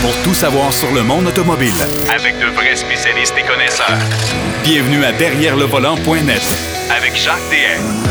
pour 0.00 0.14
tout 0.22 0.34
savoir 0.34 0.72
sur 0.72 0.92
le 0.92 1.02
monde 1.02 1.26
automobile. 1.26 1.72
Avec 2.14 2.38
de 2.38 2.46
vrais 2.54 2.76
spécialistes 2.76 3.34
et 3.38 3.46
connaisseurs. 3.46 3.98
Bienvenue 4.64 5.04
à 5.04 5.12
Derrière 5.12 5.56
le 5.56 5.64
volant.net 5.64 6.42
Avec 6.96 7.16
Jacques 7.16 7.36
DM. 7.50 8.08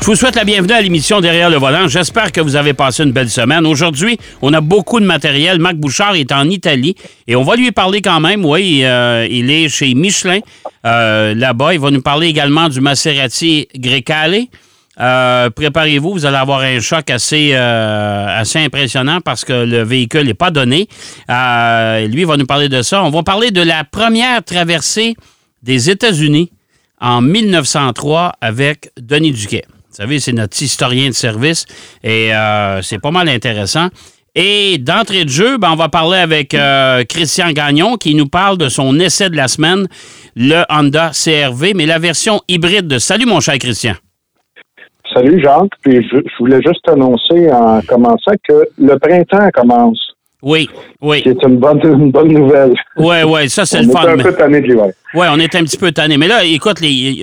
Je 0.00 0.06
vous 0.06 0.14
souhaite 0.14 0.36
la 0.36 0.44
bienvenue 0.44 0.72
à 0.72 0.80
l'émission 0.80 1.20
Derrière 1.20 1.50
le 1.50 1.56
volant. 1.56 1.88
J'espère 1.88 2.30
que 2.30 2.40
vous 2.40 2.54
avez 2.54 2.74
passé 2.74 3.02
une 3.02 3.12
belle 3.12 3.28
semaine. 3.30 3.66
Aujourd'hui, 3.66 4.18
on 4.40 4.52
a 4.52 4.60
beaucoup 4.60 5.00
de 5.00 5.04
matériel. 5.04 5.58
Marc 5.58 5.76
Bouchard 5.76 6.14
est 6.14 6.30
en 6.30 6.48
Italie 6.48 6.94
et 7.26 7.34
on 7.34 7.42
va 7.42 7.56
lui 7.56 7.72
parler 7.72 8.02
quand 8.02 8.20
même. 8.20 8.44
Oui, 8.44 8.82
euh, 8.84 9.26
il 9.28 9.50
est 9.50 9.68
chez 9.68 9.94
Michelin 9.94 10.38
euh, 10.84 11.34
là-bas. 11.34 11.74
Il 11.74 11.80
va 11.80 11.90
nous 11.90 12.02
parler 12.02 12.28
également 12.28 12.68
du 12.68 12.80
Maserati 12.80 13.66
Grecale. 13.76 14.42
Euh, 14.98 15.50
préparez-vous, 15.50 16.12
vous 16.12 16.26
allez 16.26 16.36
avoir 16.36 16.60
un 16.60 16.80
choc 16.80 17.10
assez, 17.10 17.54
assez 17.54 18.58
impressionnant 18.58 19.20
parce 19.20 19.44
que 19.44 19.52
le 19.52 19.82
véhicule 19.82 20.26
n'est 20.26 20.34
pas 20.34 20.50
donné. 20.50 20.88
lui 21.28 22.24
va 22.24 22.36
nous 22.36 22.46
parler 22.46 22.68
de 22.68 22.82
ça. 22.82 23.02
On 23.04 23.10
va 23.10 23.22
parler 23.22 23.50
de 23.50 23.62
la 23.62 23.84
première 23.84 24.42
traversée 24.42 25.14
des 25.62 25.90
États-Unis 25.90 26.50
en 27.00 27.20
1903 27.20 28.34
avec 28.40 28.90
Denis 28.98 29.32
Duquet. 29.32 29.64
Vous 29.68 30.02
savez, 30.02 30.20
c'est 30.20 30.32
notre 30.32 30.60
historien 30.62 31.08
de 31.08 31.14
service 31.14 31.64
et 32.02 32.34
euh, 32.34 32.82
c'est 32.82 32.98
pas 32.98 33.10
mal 33.10 33.28
intéressant. 33.28 33.88
Et 34.34 34.76
d'entrée 34.76 35.24
de 35.24 35.30
jeu, 35.30 35.56
ben, 35.56 35.70
on 35.72 35.76
va 35.76 35.88
parler 35.88 36.18
avec 36.18 36.52
euh, 36.52 37.02
Christian 37.04 37.52
Gagnon 37.52 37.96
qui 37.96 38.14
nous 38.14 38.26
parle 38.28 38.58
de 38.58 38.68
son 38.68 39.00
essai 39.00 39.30
de 39.30 39.36
la 39.36 39.48
semaine, 39.48 39.88
le 40.34 40.64
Honda 40.68 41.12
CRV, 41.12 41.72
mais 41.74 41.86
la 41.86 41.98
version 41.98 42.42
hybride. 42.46 42.98
Salut 42.98 43.24
mon 43.24 43.40
cher 43.40 43.56
Christian. 43.56 43.94
Salut 45.16 45.40
Jacques, 45.42 45.72
puis 45.82 46.06
je, 46.12 46.16
je 46.18 46.36
voulais 46.38 46.60
juste 46.60 46.86
annoncer 46.88 47.50
en 47.50 47.80
commençant 47.88 48.32
que 48.46 48.68
le 48.78 48.98
printemps 48.98 49.48
commence. 49.54 49.98
Oui, 50.42 50.68
oui. 51.00 51.22
C'est 51.24 51.42
une 51.42 51.56
bonne, 51.56 51.80
une 51.82 52.10
bonne 52.12 52.28
nouvelle. 52.32 52.74
Oui, 52.98 53.16
oui, 53.26 53.48
ça, 53.48 53.64
c'est 53.64 53.82
le 53.82 53.88
fun. 53.90 54.00
On 54.04 54.08
est 54.08 54.20
un 54.20 54.22
peu 54.22 54.32
tanné 54.34 54.60
de 54.60 54.66
l'hiver. 54.66 54.90
Oui, 55.14 55.26
on 55.32 55.38
est 55.38 55.54
un 55.54 55.64
petit 55.64 55.78
peu 55.78 55.90
tanné. 55.90 56.18
Mais 56.18 56.28
là, 56.28 56.44
écoute, 56.44 56.76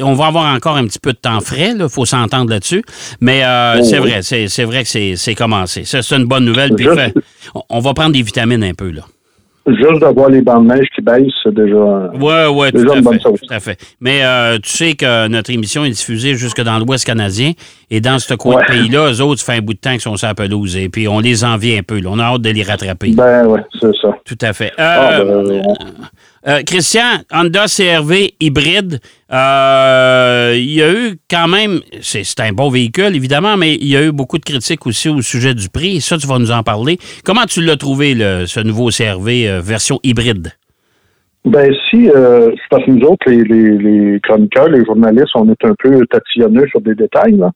on 0.04 0.14
va 0.14 0.26
avoir 0.26 0.54
encore 0.56 0.76
un 0.76 0.86
petit 0.86 0.98
peu 1.00 1.14
de 1.14 1.18
temps 1.18 1.40
frais. 1.40 1.74
Il 1.80 1.88
faut 1.90 2.06
s'entendre 2.06 2.50
là-dessus. 2.50 2.84
Mais 3.22 3.44
euh, 3.46 3.76
Oh, 3.80 3.84
c'est 3.84 4.00
oui. 4.00 4.10
vrai, 4.10 4.22
c'est 4.24 4.64
vrai 4.64 4.84
que 4.84 5.16
c'est 5.16 5.36
commencé. 5.36 5.86
Ça, 5.86 6.02
c'est 6.02 6.16
une 6.18 6.26
bonne 6.26 6.46
nouvelle. 6.46 6.74
Puis, 6.76 6.86
Juste- 6.86 6.98
fait- 6.98 7.14
on- 7.54 7.62
on 7.70 7.80
va 7.80 7.94
prendre 7.94 8.14
des 8.14 8.24
vitamines 8.24 8.64
un 8.64 8.74
peu, 8.74 8.90
là. 8.90 9.04
Juste 9.66 10.02
de 10.02 10.14
voir 10.14 10.30
les 10.30 10.42
bancs 10.42 10.68
de 10.68 10.74
neige 10.74 10.88
qui 10.94 11.02
baissent, 11.02 11.32
c'est 11.42 11.54
déjà, 11.54 12.10
oui, 12.14 12.70
tout, 12.72 12.78
déjà 12.80 12.94
à 12.94 12.96
une 12.98 13.02
bonne 13.02 13.14
fait, 13.14 13.22
chose. 13.22 13.40
tout 13.48 13.54
à 13.54 13.62
fait. 13.62 13.78
Mais 14.02 14.20
euh, 14.24 14.58
tu 14.62 14.70
sais 14.70 14.94
que 14.96 15.28
notre 15.30 15.52
émission 15.52 15.86
est 15.86 15.90
diffusée 15.92 16.36
jusque 16.36 16.62
dans 16.62 16.78
l'Ouest 16.80 17.06
canadien. 17.06 17.54
Et 17.90 18.02
dans 18.02 18.20
ce 18.20 18.34
coin 18.34 18.56
Ouais. 18.58 18.62
de 18.64 18.68
pays-là, 18.68 19.12
eux 19.14 19.22
autres, 19.22 19.40
ça 19.40 19.54
fait 19.54 19.60
un 19.60 19.62
bout 19.62 19.74
de 19.74 19.80
temps 19.80 19.92
qu'ils 19.92 20.02
sont 20.02 20.18
sur 20.18 20.28
la 20.28 20.34
pelouse. 20.36 20.76
Et 20.76 20.90
puis, 20.90 21.08
on 21.08 21.20
les 21.20 21.46
envie 21.46 21.78
un 21.78 21.84
peu. 21.84 22.00
là. 22.02 22.10
On 22.12 22.20
a 22.20 22.24
hâte 22.24 22.42
de 22.42 22.50
les 22.50 22.64
rattraper. 22.64 23.12
Ben 23.12 23.46
oui, 23.48 23.60
c'est 23.80 23.96
ça. 24.02 24.10
Tout 24.26 24.38
à 24.42 24.52
fait. 24.52 24.74
Ah, 24.78 25.20
Euh, 25.22 25.44
ben, 25.48 25.62
on- 25.66 25.76
euh, 26.48 26.62
Christian, 26.66 27.22
Honda 27.32 27.66
CRV 27.68 28.34
hybride, 28.40 29.00
euh, 29.32 30.54
il 30.56 30.74
y 30.74 30.82
a 30.84 30.92
eu 30.92 31.18
quand 31.30 31.48
même, 31.48 31.80
c'est 32.02 32.24
un 32.40 32.52
bon 32.52 32.70
véhicule 32.70 33.16
évidemment, 33.16 33.56
mais 33.58 33.76
il 33.76 33.88
y 33.88 33.96
a 33.96 34.04
eu 34.04 34.12
beaucoup 34.12 34.38
de 34.38 34.44
critiques 34.44 34.86
aussi 34.86 35.10
au 35.10 35.22
sujet 35.22 35.54
du 35.54 35.70
prix. 35.70 36.02
Ça, 36.02 36.18
tu 36.18 36.28
vas 36.28 36.40
nous 36.40 36.52
en 36.52 36.64
parler. 36.64 36.98
Comment 37.24 37.46
tu 37.46 37.62
l'as 37.62 37.78
trouvé, 37.78 38.14
le- 38.14 38.46
ce 38.46 38.60
nouveau 38.60 38.90
CRV 38.90 39.48
euh, 39.48 39.62
version 39.62 40.00
hybride? 40.04 40.50
Ben 41.46 41.74
si, 41.90 42.10
euh, 42.10 42.52
c'est 42.52 42.70
parce 42.70 42.86
que 42.86 42.92
nous 42.92 43.06
autres, 43.06 43.30
les, 43.30 43.44
les, 43.44 43.78
les 43.78 44.20
chroniqueurs, 44.22 44.70
les 44.70 44.86
journalistes, 44.86 45.32
on 45.36 45.50
est 45.50 45.66
un 45.66 45.74
peu 45.78 46.06
tatillonneux 46.08 46.68
sur 46.70 46.80
des 46.80 46.96
détails, 46.96 47.36
là. 47.36 47.52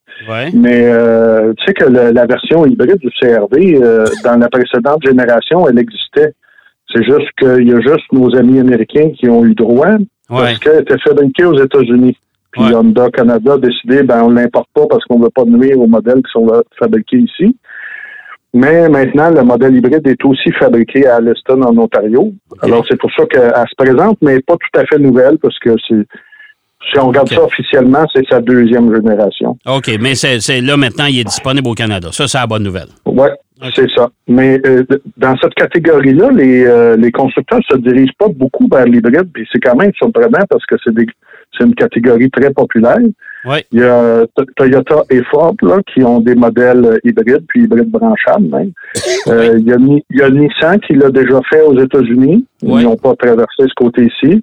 Mais 0.52 0.82
euh, 0.84 1.54
tu 1.56 1.64
sais 1.66 1.72
que 1.72 1.84
la 1.84 2.26
version 2.26 2.66
hybride 2.66 2.98
du 2.98 3.08
CRV, 3.18 3.80
dans 4.24 4.36
la 4.36 4.48
précédente 4.50 5.00
génération, 5.06 5.66
elle 5.68 5.78
existait. 5.78 6.32
C'est 6.92 7.04
juste 7.04 7.28
qu'il 7.38 7.68
y 7.68 7.72
a 7.72 7.80
juste 7.80 8.10
nos 8.12 8.34
amis 8.36 8.58
américains 8.60 9.10
qui 9.18 9.28
ont 9.28 9.44
eu 9.44 9.54
droit 9.54 9.96
Ouais. 10.30 10.40
parce 10.42 10.58
qu'elle 10.58 10.80
était 10.82 10.98
fabriquée 10.98 11.44
aux 11.44 11.58
États-Unis. 11.62 12.16
Puis 12.52 12.62
Ouais. 12.62 12.74
Honda 12.74 13.10
Canada 13.10 13.54
a 13.54 13.58
décidé, 13.58 14.02
ben 14.02 14.22
on 14.24 14.30
l'importe 14.30 14.68
pas 14.74 14.86
parce 14.88 15.04
qu'on 15.04 15.18
veut 15.18 15.30
pas 15.34 15.44
nuire 15.44 15.78
aux 15.78 15.86
modèles 15.86 16.22
qui 16.22 16.30
sont 16.32 16.46
fabriqués 16.78 17.18
ici. 17.18 17.54
Mais 18.54 18.88
maintenant, 18.88 19.30
le 19.30 19.42
modèle 19.42 19.76
hybride 19.76 20.06
est 20.06 20.24
aussi 20.24 20.50
fabriqué 20.52 21.06
à 21.06 21.16
Alliston, 21.16 21.60
en 21.62 21.76
Ontario. 21.76 22.32
Alors, 22.62 22.84
c'est 22.88 22.98
pour 22.98 23.10
ça 23.14 23.26
qu'elle 23.26 23.42
se 23.52 23.74
présente, 23.76 24.16
mais 24.22 24.40
pas 24.40 24.54
tout 24.54 24.80
à 24.80 24.86
fait 24.86 24.98
nouvelle, 24.98 25.36
parce 25.38 25.58
que 25.58 25.70
c'est, 25.86 26.06
si 26.90 26.98
on 26.98 27.08
regarde 27.08 27.28
ça 27.28 27.42
officiellement, 27.44 28.06
c'est 28.14 28.26
sa 28.28 28.40
deuxième 28.40 28.92
génération. 28.94 29.58
OK, 29.66 29.90
mais 30.00 30.14
c'est 30.14 30.60
là 30.62 30.76
maintenant, 30.78 31.04
il 31.06 31.20
est 31.20 31.24
disponible 31.24 31.68
au 31.68 31.74
Canada. 31.74 32.08
Ça, 32.12 32.26
c'est 32.26 32.38
la 32.38 32.46
bonne 32.46 32.62
nouvelle. 32.62 32.88
Ok. 33.04 33.32
C'est 33.74 33.90
ça. 33.94 34.08
Mais 34.28 34.60
euh, 34.66 34.84
dans 35.16 35.36
cette 35.38 35.54
catégorie-là, 35.54 36.30
les, 36.30 36.64
euh, 36.64 36.96
les 36.96 37.10
constructeurs 37.10 37.60
se 37.68 37.76
dirigent 37.76 38.12
pas 38.18 38.28
beaucoup 38.28 38.68
vers 38.70 38.84
l'hybride, 38.84 39.28
puis 39.32 39.46
c'est 39.52 39.60
quand 39.60 39.76
même 39.76 39.92
surprenant 39.94 40.44
parce 40.48 40.64
que 40.66 40.76
c'est 40.84 40.94
des 40.94 41.06
c'est 41.56 41.64
une 41.64 41.74
catégorie 41.74 42.30
très 42.30 42.50
populaire. 42.50 42.98
Oui. 43.44 43.58
Il 43.72 43.80
y 43.80 43.84
a 43.84 44.24
Toyota 44.56 45.02
et 45.10 45.22
Ford 45.30 45.54
là, 45.62 45.78
qui 45.92 46.02
ont 46.02 46.20
des 46.20 46.34
modèles 46.34 46.84
euh, 46.84 46.98
hybrides, 47.04 47.44
puis 47.48 47.62
hybrides 47.62 47.90
branchables 47.90 48.48
même. 48.48 48.72
Euh, 49.26 49.58
il, 49.58 49.66
y 49.66 49.72
a, 49.72 49.76
Ni- 49.76 50.02
il 50.10 50.18
y 50.18 50.22
a 50.22 50.30
Nissan 50.30 50.80
qui 50.80 50.94
l'a 50.94 51.10
déjà 51.10 51.40
fait 51.50 51.60
aux 51.60 51.78
États-Unis. 51.78 52.46
Ils 52.62 52.84
n'ont 52.84 52.96
pas 52.96 53.14
traversé 53.14 53.64
ce 53.66 53.74
côté-ci. 53.76 54.42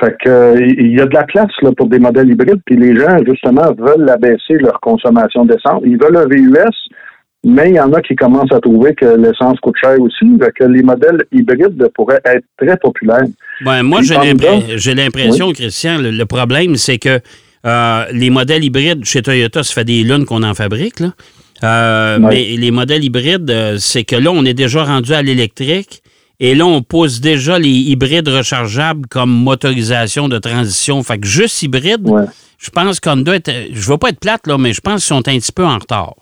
Fait 0.00 0.16
que 0.24 0.28
euh, 0.28 0.60
il 0.60 0.96
y 0.96 1.00
a 1.00 1.06
de 1.06 1.14
la 1.14 1.22
place 1.22 1.52
là, 1.62 1.70
pour 1.76 1.86
des 1.86 2.00
modèles 2.00 2.28
hybrides, 2.30 2.60
puis 2.66 2.76
les 2.76 2.96
gens, 2.96 3.16
justement, 3.24 3.72
veulent 3.78 4.08
abaisser 4.08 4.54
leur 4.58 4.80
consommation 4.80 5.44
d'essence. 5.44 5.82
Ils 5.84 5.96
veulent 5.96 6.16
un 6.16 6.26
VUS, 6.26 6.74
mais 7.44 7.70
il 7.70 7.76
y 7.76 7.80
en 7.80 7.92
a 7.92 8.00
qui 8.00 8.16
commencent 8.16 8.52
à 8.52 8.60
trouver 8.60 8.94
que 8.94 9.04
l'essence 9.16 9.58
coûte 9.60 9.74
cher 9.80 10.00
aussi, 10.00 10.24
que 10.58 10.64
les 10.64 10.82
modèles 10.82 11.24
hybrides 11.32 11.88
pourraient 11.94 12.20
être 12.24 12.44
très 12.56 12.76
populaires. 12.78 13.24
Ben, 13.64 13.82
moi, 13.82 14.00
j'ai 14.02 14.94
l'impression, 14.94 15.52
Christian, 15.52 15.98
le, 15.98 16.10
le 16.10 16.26
problème, 16.26 16.76
c'est 16.76 16.98
que 16.98 17.20
euh, 17.66 18.04
les 18.12 18.30
modèles 18.30 18.64
hybrides 18.64 19.04
chez 19.04 19.22
Toyota, 19.22 19.62
ça 19.62 19.72
fait 19.74 19.84
des 19.84 20.02
lunes 20.02 20.24
qu'on 20.24 20.42
en 20.42 20.54
fabrique, 20.54 21.00
là. 21.00 21.12
Euh. 21.62 22.18
Mais 22.20 22.56
les 22.56 22.70
modèles 22.70 23.04
hybrides, 23.04 23.48
euh, 23.50 23.76
c'est 23.78 24.04
que 24.04 24.16
là, 24.16 24.30
on 24.32 24.44
est 24.44 24.54
déjà 24.54 24.84
rendu 24.84 25.12
à 25.14 25.22
l'électrique. 25.22 26.02
Et 26.40 26.54
là, 26.54 26.66
on 26.66 26.82
pousse 26.82 27.20
déjà 27.20 27.58
les 27.58 27.70
hybrides 27.70 28.28
rechargeables 28.28 29.06
comme 29.08 29.30
motorisation 29.30 30.28
de 30.28 30.38
transition. 30.38 31.02
Fait 31.02 31.16
que 31.18 31.26
juste 31.26 31.62
hybride, 31.62 32.06
Ouais. 32.08 32.24
je 32.58 32.70
pense 32.70 32.98
qu'Honda, 33.00 33.36
est- 33.36 33.68
je 33.72 33.78
ne 33.86 33.92
veux 33.92 33.98
pas 33.98 34.08
être 34.10 34.18
plate, 34.18 34.46
là, 34.48 34.58
mais 34.58 34.72
je 34.72 34.80
pense 34.80 35.06
qu'ils 35.06 35.14
sont 35.16 35.28
un 35.28 35.38
petit 35.38 35.52
peu 35.52 35.64
en 35.64 35.78
retard. 35.78 36.14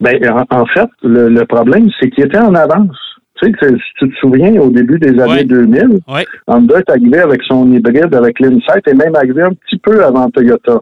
Ben, 0.00 0.18
en, 0.30 0.44
en 0.62 0.66
fait, 0.66 0.88
le, 1.02 1.28
le 1.28 1.44
problème, 1.44 1.88
c'est 2.00 2.10
qu'ils 2.10 2.24
étaient 2.24 2.38
en 2.38 2.54
avance. 2.54 2.96
Tu 3.42 3.50
sais, 3.60 3.68
si 3.68 3.74
tu 3.98 4.08
te 4.10 4.14
souviens, 4.16 4.54
au 4.60 4.70
début 4.70 4.98
des 4.98 5.18
années 5.20 5.42
Ouais. 5.42 5.44
2000, 5.44 5.98
Oui, 6.08 6.22
Honda 6.46 6.78
est 6.78 6.90
arrivé 6.90 7.18
avec 7.18 7.42
son 7.42 7.70
hybride, 7.72 8.14
avec 8.14 8.38
l'Insight, 8.40 8.86
et 8.86 8.94
même 8.94 9.14
arrivé 9.16 9.42
un 9.42 9.52
petit 9.52 9.78
peu 9.78 10.04
avant 10.04 10.30
Toyota. 10.30 10.80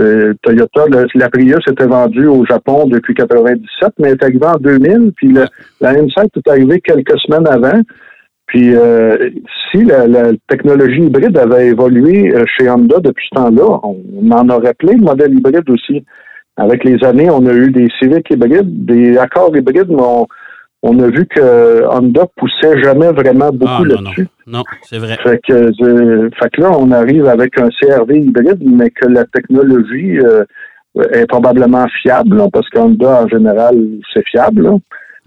Euh, 0.00 0.34
Toyota, 0.42 0.84
le- 0.90 1.06
la 1.14 1.28
Prius 1.28 1.58
était 1.70 1.86
vendue 1.86 2.26
au 2.26 2.44
Japon 2.44 2.86
depuis 2.86 3.14
97, 3.14 3.90
mais 3.98 4.08
elle 4.08 4.14
est 4.14 4.24
arrivée 4.24 4.46
en 4.46 4.58
2000, 4.58 5.12
puis 5.16 5.28
le- 5.28 5.46
la 5.80 5.90
Insight 5.90 6.30
est 6.36 6.48
arrivée 6.48 6.80
quelques 6.80 7.18
semaines 7.20 7.46
avant. 7.48 7.80
Puis 8.46 8.74
euh, 8.74 9.30
si 9.70 9.84
la, 9.84 10.08
la 10.08 10.32
technologie 10.48 11.02
hybride 11.02 11.36
avait 11.38 11.68
évolué 11.68 12.34
euh, 12.34 12.44
chez 12.58 12.68
Honda 12.68 12.98
depuis 12.98 13.24
ce 13.30 13.36
temps-là, 13.36 13.78
on, 13.84 13.96
on 14.22 14.30
en 14.32 14.48
aurait 14.48 14.74
plein 14.74 14.94
de 14.96 15.02
modèles 15.04 15.34
hybrides 15.38 15.70
aussi. 15.70 16.04
Avec 16.60 16.84
les 16.84 17.02
années, 17.04 17.30
on 17.30 17.46
a 17.46 17.52
eu 17.52 17.70
des 17.70 17.88
Civic 17.98 18.30
hybrides, 18.30 18.84
des 18.84 19.16
Accords 19.18 19.56
hybrides, 19.56 19.88
mais 19.88 20.02
on, 20.02 20.26
on 20.82 20.98
a 21.00 21.08
vu 21.08 21.26
que 21.26 21.84
Honda 21.88 22.26
poussait 22.36 22.82
jamais 22.82 23.10
vraiment 23.12 23.50
beaucoup 23.50 23.72
Ah, 23.72 23.82
non, 23.84 23.94
non. 23.96 24.02
là-dessus. 24.02 24.28
Non, 24.46 24.62
c'est 24.82 24.98
vrai. 24.98 25.16
Fait 25.22 25.40
que, 25.46 25.52
euh, 25.52 26.28
fait 26.40 26.50
que 26.50 26.60
là, 26.62 26.70
on 26.78 26.90
arrive 26.90 27.26
avec 27.26 27.58
un 27.58 27.68
CRV 27.80 28.18
hybride, 28.20 28.62
mais 28.64 28.90
que 28.90 29.06
la 29.06 29.24
technologie 29.24 30.18
euh, 30.20 30.44
est 31.12 31.26
probablement 31.26 31.86
fiable, 32.02 32.36
là, 32.36 32.46
parce 32.52 32.68
qu'Honda, 32.70 33.22
en 33.24 33.28
général, 33.28 33.76
c'est 34.12 34.26
fiable. 34.26 34.62
là. 34.62 34.72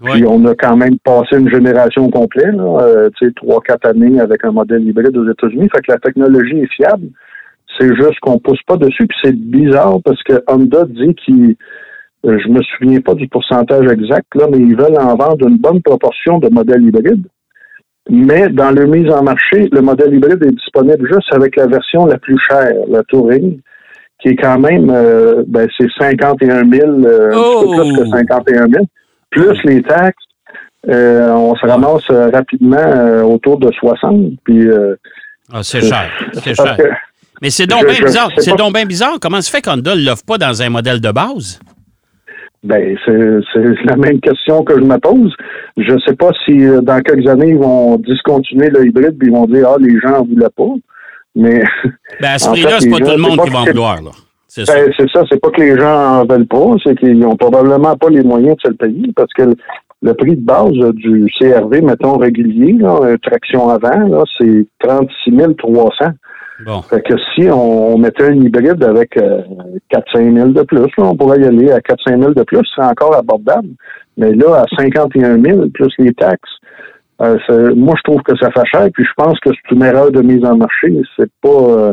Puis 0.04 0.24
on 0.26 0.44
a 0.46 0.54
quand 0.54 0.76
même 0.76 0.98
passé 1.02 1.36
une 1.38 1.48
génération 1.48 2.10
complète, 2.10 2.54
là, 2.54 2.78
euh, 2.82 3.10
tu 3.16 3.26
sais, 3.26 3.32
trois, 3.34 3.60
quatre 3.62 3.86
années 3.88 4.20
avec 4.20 4.44
un 4.44 4.52
modèle 4.52 4.82
hybride 4.82 5.16
aux 5.16 5.30
États-Unis. 5.30 5.68
Fait 5.74 5.80
que 5.82 5.92
la 5.92 5.98
technologie 5.98 6.58
est 6.58 6.72
fiable. 6.74 7.06
C'est 7.78 7.94
juste 7.94 8.18
qu'on 8.20 8.38
pousse 8.38 8.62
pas 8.66 8.76
dessus. 8.76 9.06
Puis 9.06 9.18
c'est 9.22 9.36
bizarre 9.36 9.98
parce 10.04 10.22
que 10.22 10.42
Honda 10.48 10.84
dit 10.84 11.14
qu'il 11.14 11.56
euh, 12.26 12.38
je 12.42 12.48
me 12.48 12.62
souviens 12.62 13.00
pas 13.00 13.14
du 13.14 13.28
pourcentage 13.28 13.86
exact, 13.90 14.26
là, 14.34 14.46
mais 14.50 14.58
ils 14.58 14.76
veulent 14.76 14.98
en 14.98 15.14
vendre 15.16 15.46
une 15.46 15.58
bonne 15.58 15.82
proportion 15.82 16.38
de 16.38 16.48
modèles 16.48 16.82
hybrides. 16.82 17.26
Mais 18.10 18.48
dans 18.48 18.70
leur 18.70 18.86
mise 18.86 19.10
en 19.10 19.22
marché, 19.22 19.68
le 19.72 19.80
modèle 19.80 20.14
hybride 20.14 20.42
est 20.42 20.52
disponible 20.52 21.06
juste 21.12 21.32
avec 21.34 21.56
la 21.56 21.66
version 21.66 22.06
la 22.06 22.18
plus 22.18 22.38
chère, 22.48 22.72
la 22.88 23.02
Touring, 23.04 23.60
qui 24.20 24.28
est 24.28 24.36
quand 24.36 24.58
même, 24.58 24.90
euh, 24.90 25.42
ben, 25.46 25.68
c'est 25.78 25.88
51 25.98 26.70
000, 26.70 26.90
euh, 27.04 27.32
un 27.32 27.32
petit 27.32 27.76
peu 27.76 27.82
plus 27.82 27.96
que 27.96 28.08
Oh! 28.08 28.16
51 28.16 28.68
000, 28.68 28.84
plus 29.30 29.58
les 29.64 29.82
taxes. 29.82 30.16
euh, 30.88 31.30
on 31.30 31.54
se 31.56 31.66
ramasse 31.66 32.06
rapidement 32.10 33.22
autour 33.24 33.58
de 33.58 33.70
60. 33.72 34.32
Puis, 34.44 34.68
Ah, 35.52 35.62
c'est 35.62 35.80
cher. 35.80 36.10
C'est 36.34 36.54
cher. 36.54 36.76
Mais 37.42 37.50
c'est 37.50 37.66
donc 37.66 37.84
bien 37.86 38.04
bizarre. 38.04 38.30
C'est 38.38 38.56
donc 38.56 38.72
bien 38.72 38.86
bizarre. 38.86 39.18
Comment 39.20 39.40
se 39.40 39.50
fait 39.50 39.60
qu'Honda 39.60 39.94
ne 39.94 40.04
l'offre 40.04 40.24
pas 40.24 40.38
dans 40.38 40.62
un 40.62 40.70
modèle 40.70 41.00
de 41.00 41.10
base? 41.10 41.60
Ben, 42.62 42.96
c'est 43.04 43.84
la 43.84 43.96
même 43.96 44.20
question 44.20 44.64
que 44.64 44.74
je 44.74 44.84
me 44.84 44.96
pose. 44.98 45.34
Je 45.76 45.92
ne 45.92 45.98
sais 46.00 46.14
pas 46.14 46.30
si 46.44 46.64
euh, 46.64 46.80
dans 46.80 46.98
quelques 47.00 47.28
années, 47.28 47.50
ils 47.50 47.58
vont 47.58 47.96
discontinuer 47.96 48.70
le 48.70 48.86
hybride 48.86 49.18
et 49.22 49.26
ils 49.26 49.32
vont 49.32 49.44
dire 49.44 49.68
Ah, 49.68 49.76
les 49.78 50.00
gens 50.00 50.12
n'en 50.12 50.24
voulaient 50.24 50.46
pas. 50.56 50.72
Mais. 51.34 51.62
Ben, 52.20 52.30
à 52.30 52.38
ce 52.38 52.48
prix-là, 52.48 52.80
c'est 52.80 52.88
pas 52.88 52.98
tout 52.98 53.10
le 53.10 53.16
monde 53.18 53.42
qui 53.42 53.50
va 53.50 53.58
en 53.58 53.64
vouloir, 53.64 54.02
là. 54.02 54.10
C'est 54.48 54.66
ben, 54.66 54.92
ça. 55.12 55.24
C'est 55.28 55.40
pas 55.40 55.50
que 55.50 55.60
les 55.60 55.76
gens 55.76 56.20
en 56.20 56.24
veulent 56.24 56.46
pas, 56.46 56.76
c'est 56.82 56.96
qu'ils 56.96 57.18
n'ont 57.18 57.36
probablement 57.36 57.96
pas 57.96 58.08
les 58.08 58.22
moyens 58.22 58.56
de 58.56 58.60
se 58.62 58.68
le 58.68 58.76
payer 58.76 59.12
parce 59.16 59.32
que 59.32 59.42
le, 60.00 60.14
prix 60.14 60.36
de 60.36 60.44
base 60.44 60.72
du 60.94 61.26
CRV, 61.38 61.80
mettons, 61.80 62.18
régulier, 62.18 62.74
là, 62.74 63.16
traction 63.20 63.68
avant, 63.68 64.24
c'est 64.38 64.66
36 64.78 65.56
300. 65.58 66.12
Bon. 66.64 66.82
Fait 66.82 67.02
que 67.02 67.14
si 67.34 67.48
on, 67.50 67.98
mettait 67.98 68.24
un 68.24 68.34
hybride 68.34 68.82
avec 68.82 69.16
euh, 69.16 69.42
4-5 69.92 70.34
000 70.34 70.48
de 70.50 70.62
plus, 70.62 70.86
on 70.98 71.16
pourrait 71.16 71.40
y 71.40 71.44
aller 71.44 71.70
à 71.70 71.78
4-5 71.78 72.20
000 72.20 72.32
de 72.32 72.42
plus, 72.42 72.66
c'est 72.74 72.82
encore 72.82 73.14
abordable. 73.16 73.68
Mais 74.16 74.32
là, 74.32 74.62
à 74.62 74.64
51 74.78 75.42
000 75.42 75.68
plus 75.74 75.92
les 75.98 76.14
taxes, 76.14 76.50
euh, 77.20 77.74
moi, 77.74 77.94
je 77.96 78.10
trouve 78.10 78.22
que 78.22 78.36
ça 78.38 78.50
fait 78.50 78.66
cher. 78.66 78.88
Puis 78.92 79.04
je 79.04 79.12
pense 79.16 79.38
que 79.40 79.50
c'est 79.50 79.74
une 79.74 79.82
erreur 79.82 80.10
de 80.10 80.20
mise 80.20 80.44
en 80.44 80.56
marché. 80.56 81.00
C'est 81.16 81.30
pas 81.42 81.48
euh, 81.48 81.92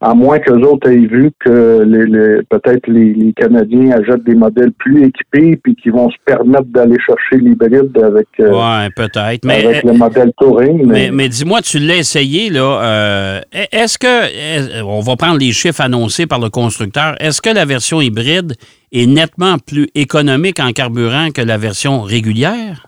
à 0.00 0.14
moins 0.14 0.38
que 0.38 0.52
les 0.52 0.64
autres 0.64 0.88
aient 0.88 1.06
vu 1.06 1.30
que 1.40 1.82
les, 1.82 2.42
peut-être 2.48 2.86
les, 2.86 3.32
Canadiens 3.36 3.90
achètent 3.90 4.22
des 4.24 4.34
modèles 4.34 4.70
plus 4.72 5.06
équipés 5.06 5.56
puis 5.56 5.74
qui 5.74 5.90
vont 5.90 6.08
se 6.08 6.16
permettre 6.24 6.66
d'aller 6.66 6.96
chercher 7.04 7.42
l'hybride 7.42 7.96
avec, 8.02 8.28
euh, 8.38 8.52
ouais, 8.52 8.90
peut-être. 8.94 9.44
Mais, 9.44 9.64
avec 9.64 9.82
le 9.82 9.94
modèle 9.94 10.32
Touring. 10.38 10.86
Mais, 10.86 11.10
mais, 11.12 11.28
dis-moi, 11.28 11.62
tu 11.62 11.80
l'as 11.80 11.96
essayé, 11.96 12.48
là. 12.48 12.80
Euh, 12.82 13.40
est-ce 13.72 13.98
que, 13.98 14.82
on 14.84 15.00
va 15.00 15.16
prendre 15.16 15.38
les 15.38 15.50
chiffres 15.50 15.80
annoncés 15.80 16.26
par 16.26 16.38
le 16.38 16.48
constructeur, 16.48 17.16
est-ce 17.20 17.42
que 17.42 17.50
la 17.50 17.64
version 17.64 18.00
hybride 18.00 18.54
est 18.92 19.06
nettement 19.06 19.56
plus 19.58 19.88
économique 19.96 20.60
en 20.60 20.70
carburant 20.70 21.30
que 21.34 21.42
la 21.42 21.56
version 21.56 22.02
régulière? 22.02 22.86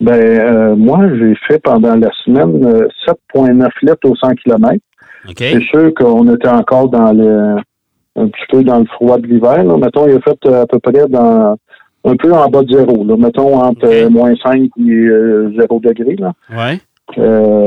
Ben, 0.00 0.12
euh, 0.12 0.76
moi, 0.76 1.00
j'ai 1.18 1.34
fait 1.48 1.58
pendant 1.58 1.96
la 1.96 2.10
semaine 2.24 2.86
7,9 3.34 3.68
litres 3.82 4.08
au 4.08 4.14
100 4.14 4.34
km. 4.44 4.78
C'est 5.36 5.60
sûr 5.62 5.92
qu'on 5.94 6.32
était 6.34 6.48
encore 6.48 6.88
dans 6.88 7.12
le 7.12 7.56
un 8.18 8.28
petit 8.28 8.44
peu 8.50 8.64
dans 8.64 8.80
le 8.80 8.86
froid 8.86 9.18
de 9.18 9.26
l'hiver. 9.26 9.64
Mettons, 9.64 10.08
il 10.08 10.16
a 10.16 10.20
fait 10.20 10.38
euh, 10.46 10.62
à 10.62 10.66
peu 10.66 10.78
près 10.78 11.06
dans 11.08 11.56
un 12.04 12.16
peu 12.16 12.32
en 12.32 12.48
bas 12.48 12.62
de 12.62 12.72
zéro. 12.72 13.04
Là. 13.04 13.16
Mettons 13.16 13.56
entre 13.56 13.86
euh, 13.86 14.08
moins 14.08 14.34
5 14.42 14.56
et 14.56 14.68
0 14.68 14.70
euh, 14.80 15.54
degré. 15.82 16.16
Là. 16.16 16.32
Ouais. 16.50 16.78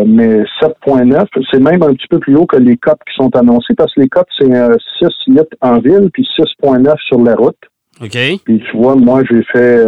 mais 0.05 0.43
7.9, 0.61 1.25
c'est 1.51 1.59
même 1.59 1.83
un 1.83 1.93
petit 1.93 2.07
peu 2.09 2.19
plus 2.19 2.35
haut 2.35 2.45
que 2.45 2.57
les 2.57 2.77
cotes 2.77 2.99
qui 3.07 3.15
sont 3.15 3.35
annoncées 3.35 3.75
parce 3.75 3.93
que 3.93 4.01
les 4.01 4.09
cotes, 4.09 4.27
c'est 4.37 4.47
6 4.47 5.07
litres 5.27 5.57
en 5.61 5.79
ville 5.79 6.09
puis 6.13 6.27
6.9 6.37 6.95
sur 7.07 7.21
la 7.23 7.35
route. 7.35 7.57
OK. 8.01 8.17
Puis 8.45 8.63
tu 8.71 8.77
vois, 8.77 8.95
moi, 8.95 9.21
j'ai 9.29 9.43
fait 9.43 9.85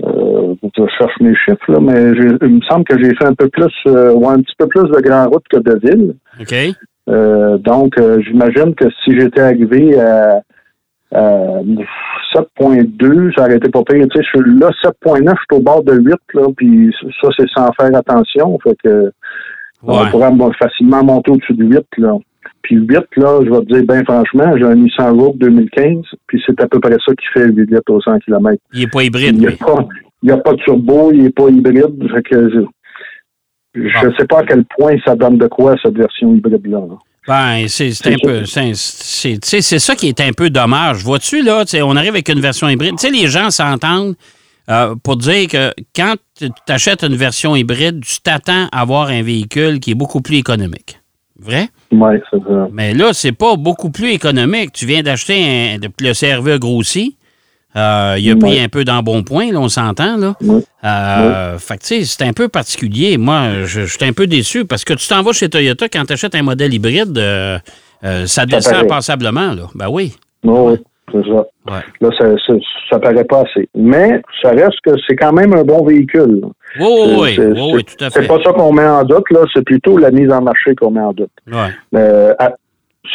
euh, 0.00 0.54
je 0.76 0.82
cherche 0.98 1.20
mes 1.20 1.34
chiffres, 1.34 1.70
là, 1.70 1.78
mais 1.80 2.12
il 2.42 2.56
me 2.56 2.60
semble 2.62 2.84
que 2.84 2.98
j'ai 2.98 3.14
fait 3.14 3.26
un 3.26 3.34
peu 3.34 3.48
plus, 3.48 3.72
euh, 3.86 4.12
ou 4.12 4.28
un 4.28 4.40
petit 4.40 4.54
peu 4.58 4.66
plus 4.66 4.88
de 4.88 5.00
grand 5.00 5.28
route 5.28 5.46
que 5.50 5.58
de 5.58 5.78
ville. 5.82 6.14
OK. 6.40 6.54
Euh, 7.08 7.58
donc, 7.58 7.98
euh, 7.98 8.20
j'imagine 8.22 8.74
que 8.74 8.86
si 9.04 9.18
j'étais 9.18 9.40
arrivé 9.40 9.98
à, 10.00 10.40
7.2, 11.14 13.34
ça 13.36 13.42
aurait 13.42 13.56
été 13.56 13.68
pas 13.68 13.82
pire. 13.82 14.06
Tu 14.10 14.16
sais, 14.16 14.24
je 14.24 14.28
suis 14.28 14.40
là, 14.58 14.70
7.9, 14.82 15.18
je 15.18 15.24
suis 15.24 15.34
au 15.52 15.60
bord 15.60 15.82
de 15.82 15.92
8, 15.92 16.14
là, 16.32 16.46
puis 16.56 16.90
ça, 17.20 17.28
c'est 17.36 17.46
sans 17.54 17.70
faire 17.78 17.94
attention. 17.94 18.58
Fait 18.62 18.74
que 18.82 19.12
on 19.82 20.10
pourrait 20.10 20.54
facilement 20.58 21.04
monter 21.04 21.30
au-dessus 21.30 21.54
de 21.54 21.64
8, 21.64 21.84
là. 21.98 22.16
Puis 22.62 22.76
8, 22.76 22.96
là, 23.16 23.40
je 23.44 23.50
vais 23.50 23.60
te 23.60 23.74
dire, 23.74 23.82
bien 23.84 24.04
franchement, 24.04 24.56
j'ai 24.56 24.64
un 24.64 24.76
Nissan 24.76 25.18
Rogue 25.18 25.36
2015, 25.38 26.04
puis 26.28 26.40
c'est 26.46 26.60
à 26.60 26.68
peu 26.68 26.78
près 26.78 26.96
ça 27.04 27.12
qui 27.14 27.26
fait 27.34 27.46
8 27.46 27.70
litres 27.70 27.92
au 27.92 28.00
100 28.00 28.20
km. 28.20 28.56
Il 28.72 28.80
n'est 28.80 28.86
pas 28.86 29.02
hybride, 29.02 29.36
Il 29.36 29.48
n'y 30.22 30.30
a, 30.30 30.36
pas 30.36 30.52
de 30.52 30.58
turbo, 30.58 31.10
il 31.12 31.24
n'est 31.24 31.30
pas 31.30 31.48
hybride. 31.48 32.10
Fait 32.14 32.22
que 32.22 32.50
je 33.74 33.80
ne 33.80 33.88
ah. 33.94 34.10
sais 34.18 34.26
pas 34.26 34.40
à 34.40 34.44
quel 34.44 34.64
point 34.64 34.94
ça 35.04 35.16
donne 35.16 35.38
de 35.38 35.48
quoi, 35.48 35.74
cette 35.82 35.96
version 35.96 36.34
hybride-là. 36.34 36.80
Ben, 37.26 37.68
c'est 37.68 38.06
un 38.06 38.16
peu. 38.22 38.44
C'est 38.44 39.78
ça 39.78 39.94
qui 39.94 40.08
est 40.08 40.20
un 40.20 40.32
peu 40.32 40.50
dommage. 40.50 41.04
Vois-tu, 41.04 41.42
là, 41.42 41.64
on 41.84 41.96
arrive 41.96 42.10
avec 42.10 42.28
une 42.28 42.40
version 42.40 42.68
hybride. 42.68 42.96
Tu 42.98 43.06
sais, 43.06 43.12
les 43.12 43.28
gens 43.28 43.50
s'entendent 43.50 44.14
euh, 44.70 44.94
pour 45.02 45.16
dire 45.16 45.48
que 45.48 45.72
quand 45.94 46.14
tu 46.38 46.48
achètes 46.68 47.02
une 47.02 47.16
version 47.16 47.56
hybride, 47.56 48.04
tu 48.04 48.20
t'attends 48.20 48.68
à 48.72 48.80
avoir 48.80 49.08
un 49.08 49.22
véhicule 49.22 49.80
qui 49.80 49.90
est 49.90 49.94
beaucoup 49.94 50.20
plus 50.20 50.36
économique. 50.36 51.00
Vrai? 51.38 51.68
Oui, 51.90 52.14
c'est 52.30 52.38
ça. 52.38 52.68
Mais 52.72 52.94
là, 52.94 53.12
c'est 53.12 53.32
pas 53.32 53.56
beaucoup 53.56 53.90
plus 53.90 54.10
économique. 54.12 54.72
Tu 54.72 54.86
viens 54.86 55.02
d'acheter 55.02 55.74
un. 55.74 55.78
Le 56.00 56.12
CRV 56.12 56.58
grossi. 56.58 57.16
Euh, 57.74 58.16
il 58.18 58.30
a 58.30 58.36
pris 58.36 58.60
un 58.60 58.68
peu 58.68 58.84
d'embonpoint, 58.84 59.50
là, 59.50 59.58
on 59.58 59.68
s'entend, 59.68 60.18
là. 60.18 60.34
Euh, 60.84 61.58
fait 61.58 61.78
que, 61.78 61.82
tu 61.82 61.86
sais, 61.86 62.04
c'est 62.04 62.22
un 62.22 62.34
peu 62.34 62.48
particulier. 62.48 63.16
Moi, 63.16 63.64
je, 63.64 63.86
suis 63.86 64.04
un 64.04 64.12
peu 64.12 64.26
déçu 64.26 64.66
parce 64.66 64.84
que 64.84 64.92
tu 64.92 65.08
t'en 65.08 65.22
vas 65.22 65.32
chez 65.32 65.48
Toyota 65.48 65.88
quand 65.88 66.04
tu 66.04 66.12
achètes 66.12 66.34
un 66.34 66.42
modèle 66.42 66.74
hybride, 66.74 67.16
euh, 67.16 67.58
ça 68.26 68.44
descend 68.44 68.86
passablement, 68.88 69.54
là. 69.54 69.68
Ben 69.74 69.88
oui. 69.88 70.14
oui. 70.44 70.74
C'est 71.12 71.28
ça. 71.28 71.46
Là, 72.00 72.10
ça, 72.18 72.54
ça, 72.90 72.98
paraît 72.98 73.24
pas 73.24 73.42
assez. 73.42 73.68
Mais 73.74 74.22
ça 74.40 74.50
reste 74.50 74.80
que 74.82 74.92
c'est 75.06 75.16
quand 75.16 75.32
même 75.32 75.52
un 75.54 75.62
bon 75.62 75.84
véhicule. 75.84 76.42
Oui, 76.80 76.86
oui, 77.20 77.38
oui, 77.38 77.84
tout 77.84 78.04
à 78.04 78.10
fait. 78.10 78.22
C'est 78.22 78.28
pas 78.28 78.42
ça 78.42 78.52
qu'on 78.52 78.72
met 78.72 78.86
en 78.86 79.04
doute, 79.04 79.30
là, 79.30 79.40
c'est 79.52 79.64
plutôt 79.64 79.98
la 79.98 80.10
mise 80.10 80.32
en 80.32 80.40
marché 80.40 80.74
qu'on 80.74 80.90
met 80.90 81.00
en 81.00 81.12
doute. 81.12 81.30
Euh, 81.94 82.32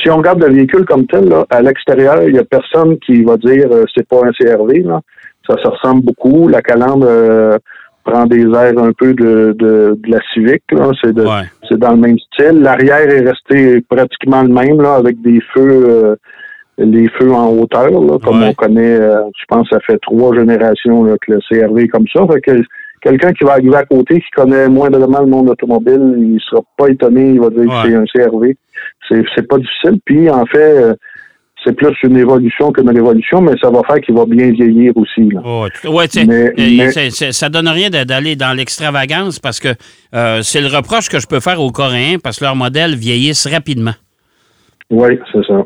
si 0.02 0.10
on 0.10 0.18
regarde 0.18 0.44
le 0.44 0.54
véhicule 0.54 0.86
comme 0.86 1.08
tel, 1.08 1.28
là, 1.28 1.46
à 1.50 1.62
l'extérieur, 1.62 2.22
il 2.24 2.34
n'y 2.34 2.40
a 2.40 2.44
personne 2.44 2.98
qui 3.00 3.24
va 3.24 3.38
dire 3.38 3.68
euh, 3.72 3.86
c'est 3.96 4.08
pas 4.08 4.22
un 4.24 4.32
CRV. 4.32 4.84
Là. 4.84 5.02
Ça 5.48 5.56
se 5.62 5.68
ressemble 5.68 6.04
beaucoup. 6.04 6.48
La 6.48 6.62
calandre 6.62 7.08
euh, 7.10 7.58
prend 8.04 8.26
des 8.26 8.44
airs 8.44 8.78
un 8.78 8.92
peu 8.92 9.14
de, 9.14 9.56
de, 9.58 9.98
de 9.98 10.12
la 10.12 10.20
Civic. 10.34 10.62
C'est, 11.02 11.16
c'est 11.68 11.80
dans 11.80 11.92
le 11.92 11.98
même 11.98 12.18
style. 12.34 12.62
L'arrière 12.62 13.10
est 13.10 13.28
resté 13.28 13.82
pratiquement 13.82 14.44
le 14.44 14.50
même, 14.50 14.82
là, 14.82 14.96
avec 14.96 15.22
des 15.22 15.42
feux 15.54 16.18
les 16.78 17.10
feux 17.10 17.34
en 17.34 17.50
hauteur, 17.54 17.90
là, 17.90 18.18
comme 18.24 18.44
on 18.44 18.54
connaît, 18.54 19.00
euh, 19.00 19.22
je 19.40 19.46
pense 19.48 19.68
que 19.70 19.76
ça 19.76 19.82
fait 19.82 19.98
trois 20.00 20.36
générations 20.36 21.04
là, 21.04 21.16
que 21.26 21.34
le 21.34 21.40
CRV 21.50 21.84
est 21.84 21.88
comme 21.88 22.06
ça. 22.14 22.22
Fait 22.32 22.42
que 22.42 22.62
quelqu'un 23.02 23.32
qui 23.34 23.44
va 23.44 23.54
arriver 23.54 23.76
à 23.76 23.86
côté, 23.86 24.16
qui 24.16 24.30
connaît 24.36 24.70
moindrement 24.70 25.22
le 25.22 25.28
monde 25.28 25.50
automobile, 25.50 26.16
il 26.18 26.40
sera 26.50 26.62
pas 26.78 26.90
étonné, 26.90 27.32
il 27.32 27.40
va 27.40 27.50
dire 27.50 27.66
que 27.66 27.88
c'est 27.88 27.96
un 27.96 28.06
CRV. 28.06 28.56
C'est, 29.10 29.24
c'est 29.36 29.48
pas 29.48 29.58
difficile. 29.58 30.00
Puis 30.06 30.30
en 30.30 30.46
fait, 30.46 30.58
euh, 30.58 30.94
c'est 31.66 31.74
plus 31.74 31.96
une 32.04 32.18
évolution 32.18 32.72
qu'une 32.72 32.90
révolution, 32.90 33.42
mais 33.42 33.54
ça 33.62 33.70
va 33.70 33.82
faire 33.88 34.00
qu'il 34.02 34.16
va 34.16 34.26
bien 34.26 34.52
vieillir 34.52 34.96
aussi. 34.96 35.30
Là. 35.32 35.42
Oh, 35.44 35.68
ouais, 35.90 36.06
mais, 36.28 36.54
mais... 36.56 36.92
ça 37.12 37.50
donne 37.50 37.68
rien 37.68 37.90
d'aller 37.90 38.36
dans 38.36 38.56
l'extravagance 38.56 39.40
parce 39.40 39.60
que 39.60 39.70
euh, 40.14 40.42
c'est 40.44 40.62
le 40.62 40.68
reproche 40.68 41.10
que 41.10 41.20
je 41.20 41.28
peux 41.28 41.40
faire 41.40 41.60
aux 41.60 41.72
Coréens 41.72 42.18
parce 42.24 42.40
que 42.40 42.46
leurs 42.46 42.56
modèles 42.56 42.96
vieillissent 42.96 43.48
rapidement. 43.48 43.94
Oui, 44.90 45.20
c'est 45.32 45.46
ça. 45.46 45.66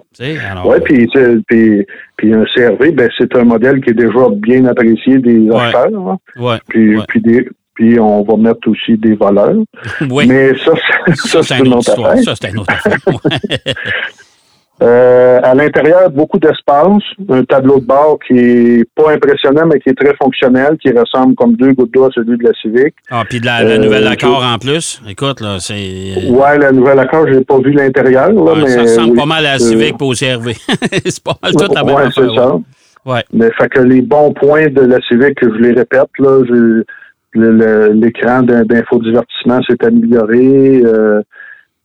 Oui, 0.66 0.78
puis, 0.84 1.08
puis, 1.48 1.86
puis 2.18 2.34
un 2.34 2.44
CRV, 2.56 2.92
ben, 2.92 3.10
c'est 3.18 3.36
un 3.36 3.44
modèle 3.44 3.80
qui 3.82 3.92
est 3.92 3.94
déjà 3.94 4.30
bien 4.36 4.66
apprécié 4.66 5.20
des 5.20 5.48
acheteurs. 5.52 6.08
Hein. 6.08 6.18
Ouais. 6.38 6.58
Puis, 6.70 6.98
puis, 7.08 7.22
des, 7.22 7.48
puis 7.76 8.00
on 8.00 8.24
va 8.24 8.36
mettre 8.38 8.68
aussi 8.68 8.98
des 8.98 9.14
valeurs. 9.16 9.56
Oui. 10.10 10.26
Mais 10.28 10.58
ça, 10.58 10.72
ça, 11.16 11.44
c'est 11.44 11.60
une 11.60 11.74
autre 11.74 11.92
affaire. 11.92 12.24
Ça, 12.24 12.34
c'est 12.36 12.50
une 12.50 12.60
autre 12.60 12.74
affaire. 12.74 12.98
Euh, 14.82 15.40
à 15.44 15.54
l'intérieur, 15.54 16.10
beaucoup 16.10 16.40
d'espace, 16.40 17.04
un 17.30 17.44
tableau 17.44 17.80
de 17.80 17.86
bord 17.86 18.18
qui 18.26 18.34
est 18.34 18.86
pas 18.96 19.12
impressionnant, 19.12 19.68
mais 19.68 19.80
qui 19.80 19.90
est 19.90 19.94
très 19.94 20.16
fonctionnel, 20.16 20.76
qui 20.82 20.92
ressemble 20.92 21.36
comme 21.36 21.56
deux 21.56 21.74
gouttes 21.74 21.94
d'eau 21.94 22.06
à 22.06 22.10
celui 22.16 22.36
de 22.38 22.44
la 22.44 22.52
Civic. 22.60 22.96
Ah, 23.12 23.24
puis 23.30 23.40
de 23.40 23.46
la, 23.46 23.62
euh, 23.62 23.78
nouvelle 23.78 24.08
accord 24.08 24.44
en 24.44 24.58
plus? 24.58 25.00
Écoute, 25.08 25.40
là, 25.40 25.58
c'est. 25.60 26.30
Ouais, 26.30 26.58
la 26.58 26.72
nouvelle 26.72 26.98
accord, 26.98 27.28
j'ai 27.32 27.42
pas 27.42 27.60
vu 27.60 27.74
l'intérieur, 27.74 28.32
là, 28.32 28.54
mais. 28.56 28.70
Ça 28.70 28.82
ressemble 28.82 29.16
pas 29.16 29.26
mal 29.26 29.46
à 29.46 29.54
la 29.54 29.60
Civic 29.60 29.98
pour 29.98 30.10
au 30.10 30.14
CRV. 30.14 30.54
c'est 31.06 31.24
pas 31.24 31.38
mal 31.44 31.52
tout 31.54 31.74
la 31.74 31.84
même 31.84 31.96
ouais, 31.96 32.10
c'est 32.16 32.36
ça. 32.36 32.60
Ouais. 33.06 33.24
Mais 33.34 33.52
fait 33.60 33.70
que 33.70 33.82
les 33.82 34.02
bons 34.02 34.34
points 34.34 34.68
de 34.68 34.82
la 34.82 35.00
Civic, 35.02 35.38
je 35.42 35.62
les 35.62 35.74
répète, 35.74 36.10
là, 36.18 36.42
l'écran 37.36 38.42
d'infodivertissement 38.42 39.62
s'est 39.62 39.86
amélioré. 39.86 40.82
Euh, 40.86 41.22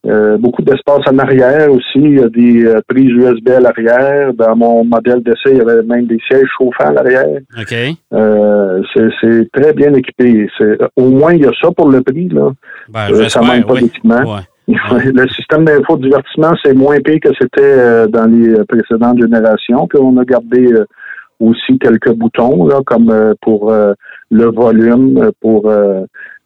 euh, 0.07 0.39
beaucoup 0.39 0.63
d'espace 0.63 1.01
en 1.11 1.19
arrière 1.19 1.71
aussi. 1.71 1.97
Il 1.97 2.19
y 2.19 2.23
a 2.23 2.29
des 2.29 2.65
euh, 2.65 2.81
prises 2.89 3.11
USB 3.11 3.49
à 3.49 3.61
l'arrière. 3.61 4.33
Dans 4.35 4.55
mon 4.55 4.85
modèle 4.85 5.23
d'essai, 5.23 5.51
il 5.51 5.57
y 5.57 5.61
avait 5.61 5.83
même 5.83 6.07
des 6.07 6.19
sièges 6.29 6.49
chauffants 6.57 6.91
à 6.91 6.93
l'arrière. 6.93 7.41
OK. 7.59 7.75
Euh, 8.13 8.83
c'est 9.21 9.51
très 9.53 9.73
bien 9.73 9.93
équipé. 9.95 10.49
Au 10.97 11.09
moins, 11.11 11.33
il 11.33 11.43
y 11.43 11.47
a 11.47 11.53
ça 11.61 11.71
pour 11.73 11.89
le 11.89 12.03
prix. 12.03 12.29
Là. 12.29 12.53
Ben, 12.89 13.29
ça 13.29 13.41
manque 13.41 13.67
pas 13.67 13.81
d'équipement. 13.81 14.41
le 14.69 15.29
système 15.29 15.65
d'infodivertissement, 15.65 16.55
c'est 16.65 16.75
moins 16.75 16.99
pire 17.01 17.21
que 17.21 17.31
c'était 17.41 18.09
dans 18.09 18.27
les 18.27 18.65
précédentes 18.65 19.21
générations. 19.21 19.87
Puis 19.89 19.99
on 20.01 20.17
a 20.19 20.25
gardé 20.25 20.73
aussi 21.41 21.79
quelques 21.79 22.13
boutons, 22.13 22.67
là, 22.67 22.81
comme 22.85 23.35
pour 23.43 23.73
le 23.73 24.45
volume, 24.45 25.31
pour 25.41 25.71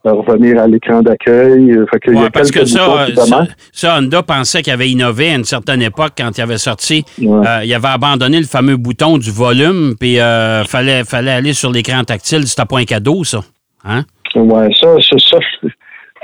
revenir 0.04 0.60
à 0.60 0.66
l'écran 0.66 1.02
d'accueil. 1.02 1.66
Y 1.66 1.72
a 1.72 2.20
Ouais, 2.20 2.30
parce 2.30 2.50
que 2.50 2.60
boutons 2.60 3.26
ça, 3.26 3.44
ça, 3.72 3.98
Honda 3.98 4.22
pensait 4.22 4.62
qu'il 4.62 4.72
avait 4.72 4.88
innové 4.88 5.30
à 5.30 5.34
une 5.34 5.44
certaine 5.44 5.82
époque 5.82 6.12
quand 6.16 6.36
il 6.36 6.40
avait 6.40 6.58
sorti. 6.58 7.04
Ouais. 7.20 7.46
euh, 7.46 7.64
il 7.64 7.74
avait 7.74 7.88
abandonné 7.88 8.38
le 8.38 8.46
fameux 8.46 8.76
bouton 8.76 9.18
du 9.18 9.30
volume, 9.30 9.94
puis 9.98 10.18
euh, 10.18 10.64
fallait, 10.64 11.04
fallait 11.04 11.32
aller 11.32 11.52
sur 11.52 11.70
l'écran 11.70 12.02
tactile. 12.04 12.46
C'était 12.46 12.64
pas 12.66 12.78
un 12.78 12.84
cadeau, 12.84 13.24
ça. 13.24 13.40
Hein? 13.84 14.04
Ouais, 14.34 14.68
ça, 14.80 14.88
ça, 15.00 15.16
ça, 15.18 15.38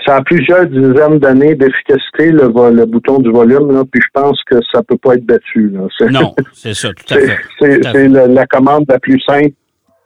ça 0.07 0.17
a 0.17 0.23
plusieurs 0.23 0.67
dizaines 0.67 1.19
d'années 1.19 1.55
d'efficacité, 1.55 2.31
le, 2.31 2.49
bouton 2.87 3.19
du 3.19 3.31
volume, 3.31 3.73
là, 3.73 3.83
puis 3.91 4.01
je 4.03 4.09
pense 4.21 4.41
que 4.45 4.57
ça 4.73 4.83
peut 4.83 4.97
pas 4.97 5.15
être 5.15 5.25
battu. 5.27 5.71
Là. 5.71 6.09
Non, 6.11 6.35
c'est 6.53 6.75
ça, 6.75 6.89
tout 6.91 7.15
à 7.15 7.19
c'est 7.19 7.27
fait. 7.27 7.83
c'est- 7.93 8.09
la 8.09 8.47
commande 8.47 8.85
la 8.89 8.99
plus 8.99 9.21
simple 9.21 9.53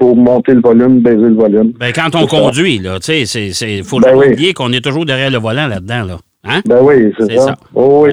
pour 0.01 0.17
monter 0.17 0.55
le 0.55 0.63
volume, 0.63 1.01
baiser 1.01 1.17
le 1.19 1.35
volume. 1.35 1.73
Ben, 1.79 1.93
quand 1.95 2.15
on 2.15 2.27
conduit, 2.27 2.79
là, 2.79 2.99
tu 3.01 3.13
sais, 3.13 3.27
c'est, 3.27 3.53
c'est, 3.53 3.83
faut 3.83 4.01
Ben 4.01 4.17
oui. 4.17 4.29
oublier 4.29 4.55
qu'on 4.55 4.73
est 4.73 4.83
toujours 4.83 5.05
derrière 5.05 5.31
le 5.31 5.37
volant 5.37 5.67
là-dedans, 5.67 6.05
là. 6.05 6.17
Hein? 6.43 6.61
Ben 6.65 6.79
oui, 6.83 7.13
c'est 7.19 7.37
ça. 7.37 7.49
ça. 7.49 7.57
Oh, 7.75 8.07
oui. 8.07 8.13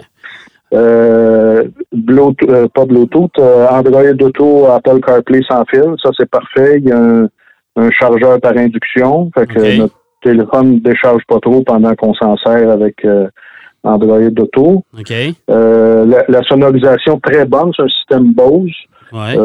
Euh, 0.74 1.64
Bluetooth, 1.94 2.50
euh, 2.50 2.68
pas 2.68 2.84
Bluetooth, 2.84 3.32
euh, 3.40 3.68
Android 3.70 4.04
Auto, 4.20 4.66
Apple 4.66 5.00
CarPlay 5.00 5.40
sans 5.48 5.64
fil, 5.70 5.94
ça 6.04 6.10
c'est 6.18 6.30
parfait. 6.30 6.80
Il 6.80 6.90
y 6.90 6.92
a 6.92 6.98
un, 7.00 7.30
un 7.78 7.90
chargeur 7.92 8.42
par 8.42 8.58
induction, 8.58 9.32
fait 9.34 9.48
que 9.48 9.78
notre 9.78 9.96
téléphone 10.22 10.74
ne 10.74 10.80
décharge 10.80 11.24
pas 11.30 11.40
trop 11.40 11.62
pendant 11.62 11.96
qu'on 11.96 12.14
s'en 12.16 12.36
sert 12.36 12.70
avec 12.70 13.08
Android 13.84 14.20
Auto. 14.40 14.84
La, 15.48 16.26
la 16.28 16.44
sonorisation 16.44 17.18
très 17.22 17.46
bonne, 17.46 17.72
c'est 17.78 17.84
un 17.84 17.88
système 17.88 18.34
Bose. 18.34 18.74
Ouais. 19.14 19.38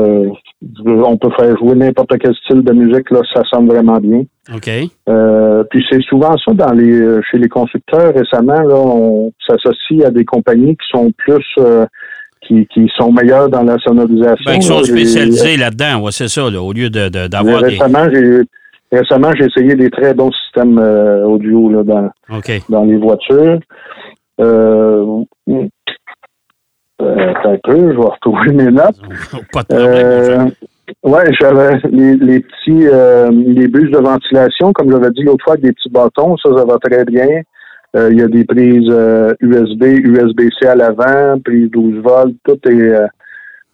On 0.87 1.17
peut 1.17 1.31
faire 1.37 1.57
jouer 1.59 1.75
n'importe 1.75 2.13
quel 2.21 2.35
style 2.37 2.63
de 2.63 2.73
musique, 2.73 3.11
là, 3.11 3.21
ça 3.35 3.43
sonne 3.51 3.67
vraiment 3.67 3.99
bien. 3.99 4.23
OK. 4.55 4.71
Euh, 5.09 5.65
puis 5.71 5.85
c'est 5.91 6.01
souvent 6.03 6.37
ça 6.39 6.53
dans 6.53 6.73
les 6.73 7.01
euh, 7.01 7.21
chez 7.31 7.39
les 7.39 7.49
constructeurs 7.49 8.15
récemment, 8.15 8.61
là, 8.63 8.75
on 8.77 9.33
s'associe 9.47 10.05
à 10.05 10.11
des 10.11 10.25
compagnies 10.25 10.77
qui 10.77 10.87
sont 10.91 11.11
plus 11.17 11.45
euh, 11.59 11.85
qui, 12.47 12.67
qui 12.73 12.89
sont 12.97 13.13
meilleures 13.13 13.49
dans 13.49 13.63
la 13.63 13.77
sonorisation. 13.79 14.45
Ben, 14.47 14.59
qui 14.59 14.67
sont 14.67 14.83
spécialisés 14.85 15.57
là-dedans, 15.57 16.03
ouais, 16.03 16.13
c'est 16.13 16.29
ça, 16.29 16.49
là, 16.51 16.61
au 16.63 16.73
lieu 16.73 16.91
de, 16.91 17.09
de- 17.09 17.27
d'avoir 17.29 17.61
des. 17.63 17.69
Récemment, 17.71 18.07
j'ai 18.13 18.41
récemment 18.93 19.31
j'ai 19.39 19.47
essayé 19.47 19.75
des 19.75 19.91
très 19.91 20.13
bons 20.15 20.31
systèmes 20.33 20.79
euh, 20.79 21.25
audio 21.25 21.71
là, 21.71 21.83
dans, 21.83 22.11
dans 22.69 22.85
les 22.85 22.97
voitures. 22.99 23.59
Euh, 24.41 25.23
euh, 27.03 27.33
un 27.45 27.57
peu, 27.63 27.93
je 27.93 27.97
vais 27.97 28.05
retrouver 28.05 28.53
mes 28.53 28.71
notes. 28.71 29.01
Pas 29.53 29.63
de 29.63 29.67
problème. 29.67 30.53
Euh, 31.05 31.09
ouais, 31.09 31.33
j'avais 31.41 31.79
les, 31.91 32.17
les 32.17 32.41
petits 32.41 32.87
euh, 32.87 33.31
les 33.31 33.69
bus 33.69 33.91
de 33.91 33.99
ventilation, 33.99 34.73
comme 34.73 34.91
j'avais 34.91 35.11
dit 35.11 35.23
l'autre 35.23 35.45
fois, 35.45 35.55
avec 35.55 35.65
des 35.65 35.73
petits 35.73 35.91
bâtons, 35.91 36.37
ça, 36.39 36.51
ça 36.57 36.65
va 36.65 36.79
très 36.79 37.05
bien. 37.05 37.43
Euh, 37.95 38.09
Il 38.11 38.19
y 38.19 38.23
a 38.23 38.29
des 38.29 38.45
prises 38.45 38.89
euh, 38.91 39.35
USB, 39.41 39.83
USB-C 39.85 40.67
à 40.67 40.75
l'avant, 40.75 41.39
prise 41.45 41.71
12 41.71 42.03
volts, 42.03 42.35
tout 42.45 42.59
est 42.69 42.71
euh, 42.73 43.07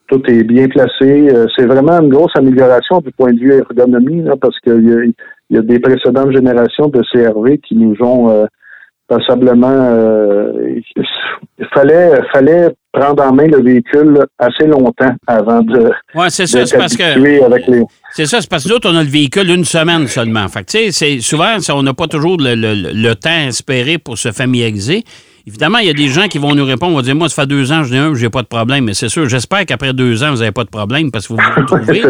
tout 0.09 0.23
est 0.27 0.43
bien 0.43 0.67
placé. 0.69 1.29
Euh, 1.31 1.47
c'est 1.57 1.67
vraiment 1.67 2.01
une 2.01 2.09
grosse 2.09 2.35
amélioration 2.35 3.01
du 3.01 3.13
point 3.13 3.33
de 3.33 3.39
vue 3.39 3.53
ergonomie, 3.53 4.23
là, 4.23 4.35
parce 4.41 4.59
qu'il 4.61 5.15
y 5.51 5.55
y 5.55 5.59
a 5.59 5.63
des 5.63 5.79
précédentes 5.79 6.33
générations 6.33 6.89
de 6.89 7.03
CRV 7.13 7.59
qui 7.59 7.75
nous 7.77 7.97
ont 8.03 8.31
euh, 8.31 8.47
passablement 9.09 9.71
euh, 9.73 10.53
il 11.59 11.67
fallait 11.75 12.21
fallait 12.33 12.69
prendre 12.93 13.23
en 13.23 13.33
main 13.33 13.47
le 13.47 13.63
véhicule 13.63 14.25
assez 14.39 14.67
longtemps 14.67 15.15
avant 15.27 15.61
de 15.63 15.91
Ouais, 16.15 16.31
c'est 16.31 16.47
ça, 16.47 16.65
c'est 16.67 16.77
parce 16.79 16.97
que. 16.97 17.19
les 17.19 17.41
C'est 18.13 18.27
ça, 18.27 18.41
c'est 18.41 18.49
parce 18.51 18.65
que 18.65 18.69
nous 18.69 18.75
autres, 18.77 18.91
on 18.91 18.97
a 18.97 19.03
le 19.03 19.09
véhicule 19.09 19.49
une 19.51 19.65
semaine 19.65 20.07
seulement. 20.07 20.47
Fait 20.49 20.61
que, 20.65 20.71
tu 20.71 20.79
sais, 20.79 20.91
c'est- 20.91 21.21
souvent, 21.21 21.57
on 21.75 21.83
n'a 21.83 21.95
pas 21.95 22.07
toujours 22.07 22.37
le, 22.39 22.55
le- 22.55 22.93
le 22.93 23.15
temps 23.15 23.47
espéré 23.49 23.99
pour 23.99 24.17
se 24.19 24.33
familiariser. 24.33 25.05
Évidemment, 25.47 25.79
il 25.79 25.87
y 25.87 25.91
a 25.91 25.95
des 25.95 26.09
gens 26.09 26.29
qui 26.29 26.39
vont 26.39 26.55
nous 26.55 26.65
répondre, 26.65 26.93
vont 26.95 27.01
dire, 27.01 27.15
moi, 27.15 27.29
ça 27.29 27.43
fait 27.43 27.49
deux 27.49 27.73
ans, 27.73 27.83
je 27.85 27.93
n'ai 27.93 27.99
un, 27.99 28.15
j'ai 28.15 28.29
pas 28.29 28.43
de 28.43 28.47
problème. 28.49 28.85
Mais 28.85 28.95
c'est 28.95 29.09
sûr, 29.09 29.29
j'espère 29.29 29.65
qu'après 29.65 29.93
deux 29.95 30.23
ans, 30.23 30.31
vous 30.33 30.39
n'avez 30.41 30.53
pas 30.53 30.65
de 30.65 30.69
problème 30.71 31.11
parce 31.11 31.27
que 31.29 31.33
vous 31.35 31.39
vous 31.39 31.61
retrouvez. 31.77 32.03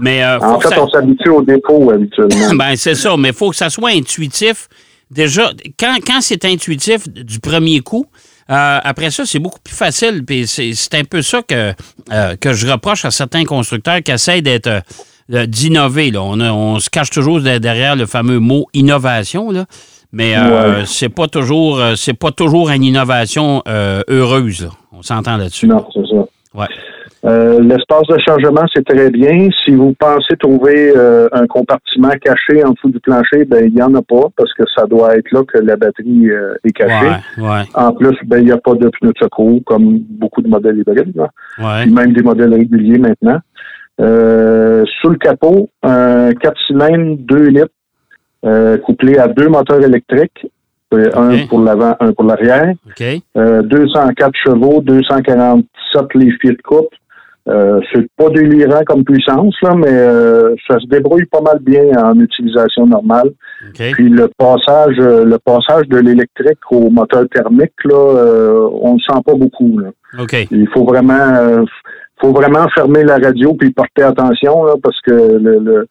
Mais 0.00 0.24
euh, 0.24 0.38
En 0.40 0.58
fait, 0.60 0.68
ça- 0.68 0.82
on 0.82 0.88
s'habitue 0.88 1.28
au 1.28 1.42
dépôt 1.42 1.90
habituellement. 1.92 2.54
ben, 2.58 2.74
c'est 2.76 2.94
ça, 2.94 3.14
mais 3.18 3.28
il 3.28 3.34
faut 3.34 3.50
que 3.50 3.56
ça 3.56 3.70
soit 3.70 3.90
intuitif. 3.90 4.68
Déjà, 5.10 5.52
quand, 5.78 5.96
quand 6.06 6.20
c'est 6.20 6.44
intuitif 6.44 7.08
du 7.08 7.38
premier 7.40 7.80
coup, 7.80 8.06
euh, 8.50 8.78
après 8.82 9.10
ça, 9.10 9.24
c'est 9.26 9.38
beaucoup 9.38 9.60
plus 9.62 9.74
facile. 9.74 10.24
Puis 10.24 10.46
c'est 10.46 10.94
un 10.94 11.04
peu 11.04 11.22
ça 11.22 11.42
que, 11.42 11.72
euh, 12.12 12.36
que 12.36 12.52
je 12.52 12.66
reproche 12.66 13.04
à 13.04 13.10
certains 13.10 13.44
constructeurs 13.44 14.02
qui 14.02 14.10
essayent 14.12 14.42
d'être 14.42 14.82
euh, 15.32 15.46
d'innover. 15.46 16.12
On, 16.16 16.40
on 16.40 16.78
se 16.80 16.90
cache 16.90 17.10
toujours 17.10 17.40
de- 17.40 17.58
derrière 17.58 17.96
le 17.96 18.06
fameux 18.06 18.38
mot 18.38 18.66
innovation, 18.74 19.50
là. 19.50 19.66
Mais 20.12 20.36
Ouais. 20.38 20.84
c'est 20.86 21.08
pas 21.08 21.26
toujours 21.26 21.80
c'est 21.96 22.14
pas 22.14 22.30
toujours 22.30 22.70
une 22.70 22.84
innovation 22.84 23.62
heureuse. 23.66 24.62
là. 24.62 24.70
On 24.92 25.02
s'entend 25.02 25.36
là-dessus. 25.36 25.66
non, 25.66 25.84
c'est 25.92 26.06
ça. 26.08 26.24
Ouais. 26.54 26.68
Euh, 27.24 27.60
L'espace 27.60 28.06
de 28.08 28.18
chargement, 28.18 28.64
c'est 28.74 28.84
très 28.86 29.10
bien. 29.10 29.48
Si 29.64 29.74
vous 29.74 29.94
pensez 29.98 30.36
trouver 30.38 30.92
euh, 30.96 31.28
un 31.32 31.46
compartiment 31.46 32.10
caché 32.22 32.62
en 32.64 32.70
dessous 32.72 32.90
du 32.90 33.00
plancher, 33.00 33.44
ben 33.44 33.64
il 33.66 33.74
n'y 33.74 33.82
en 33.82 33.94
a 33.94 34.02
pas 34.02 34.28
parce 34.36 34.52
que 34.54 34.62
ça 34.76 34.86
doit 34.86 35.16
être 35.16 35.30
là 35.32 35.42
que 35.42 35.58
la 35.58 35.76
batterie 35.76 36.30
euh, 36.30 36.54
est 36.64 36.72
cachée. 36.72 37.06
Ouais, 37.38 37.42
ouais, 37.42 37.62
En 37.74 37.92
plus, 37.92 38.16
ben 38.26 38.38
il 38.38 38.44
n'y 38.44 38.52
a 38.52 38.58
pas 38.58 38.74
de 38.74 38.88
pneus 38.88 39.12
de 39.12 39.18
secours 39.18 39.60
comme 39.64 39.98
beaucoup 40.10 40.42
de 40.42 40.48
modèles 40.48 40.78
hybrides, 40.78 41.16
là. 41.16 41.30
ouais. 41.58 41.86
même 41.86 42.12
des 42.12 42.22
modèles 42.22 42.54
réguliers 42.54 42.98
maintenant. 42.98 43.40
Euh, 43.98 44.84
sous 45.00 45.08
le 45.08 45.16
capot, 45.16 45.70
un 45.82 46.32
4 46.34 46.54
cylindres 46.66 47.16
2 47.20 47.36
litres 47.48 47.68
euh, 48.44 48.76
couplé 48.78 49.18
à 49.18 49.26
deux 49.26 49.48
moteurs 49.48 49.82
électriques, 49.82 50.46
un 50.92 51.46
pour 51.48 51.60
l'avant, 51.60 51.96
un 52.00 52.12
pour 52.12 52.24
l'arrière. 52.24 52.72
OK. 52.86 53.04
Euh, 53.36 53.62
204 53.62 54.32
chevaux, 54.44 54.80
247 54.82 56.14
livres 56.14 56.36
pieds 56.40 56.52
de 56.52 56.62
coupe. 56.62 56.88
Euh, 57.48 57.80
c'est 57.92 58.04
pas 58.16 58.28
délirant 58.30 58.82
comme 58.84 59.04
puissance, 59.04 59.54
là, 59.62 59.74
mais 59.76 59.86
euh, 59.88 60.54
ça 60.68 60.80
se 60.80 60.86
débrouille 60.88 61.26
pas 61.26 61.40
mal 61.40 61.58
bien 61.60 61.84
en 61.96 62.18
utilisation 62.18 62.86
normale. 62.88 63.30
OK. 63.68 63.92
Puis 63.92 64.08
le 64.08 64.28
passage, 64.36 64.96
euh, 64.98 65.24
le 65.24 65.38
passage 65.38 65.86
de 65.88 65.98
l'électrique 65.98 66.58
au 66.72 66.90
moteur 66.90 67.24
thermique, 67.32 67.72
là, 67.84 67.94
euh, 68.16 68.68
on 68.82 68.94
ne 68.94 68.98
sent 68.98 69.20
pas 69.24 69.34
beaucoup. 69.34 69.78
Là. 69.78 69.90
OK. 70.20 70.34
Il 70.50 70.68
faut 70.74 70.84
vraiment, 70.84 71.12
euh, 71.38 71.62
faut 72.20 72.32
vraiment 72.32 72.66
fermer 72.74 73.04
la 73.04 73.18
radio 73.18 73.54
puis 73.54 73.70
porter 73.70 74.02
attention 74.02 74.64
là, 74.64 74.74
parce 74.82 75.00
que 75.02 75.12
le, 75.12 75.58
le, 75.60 75.86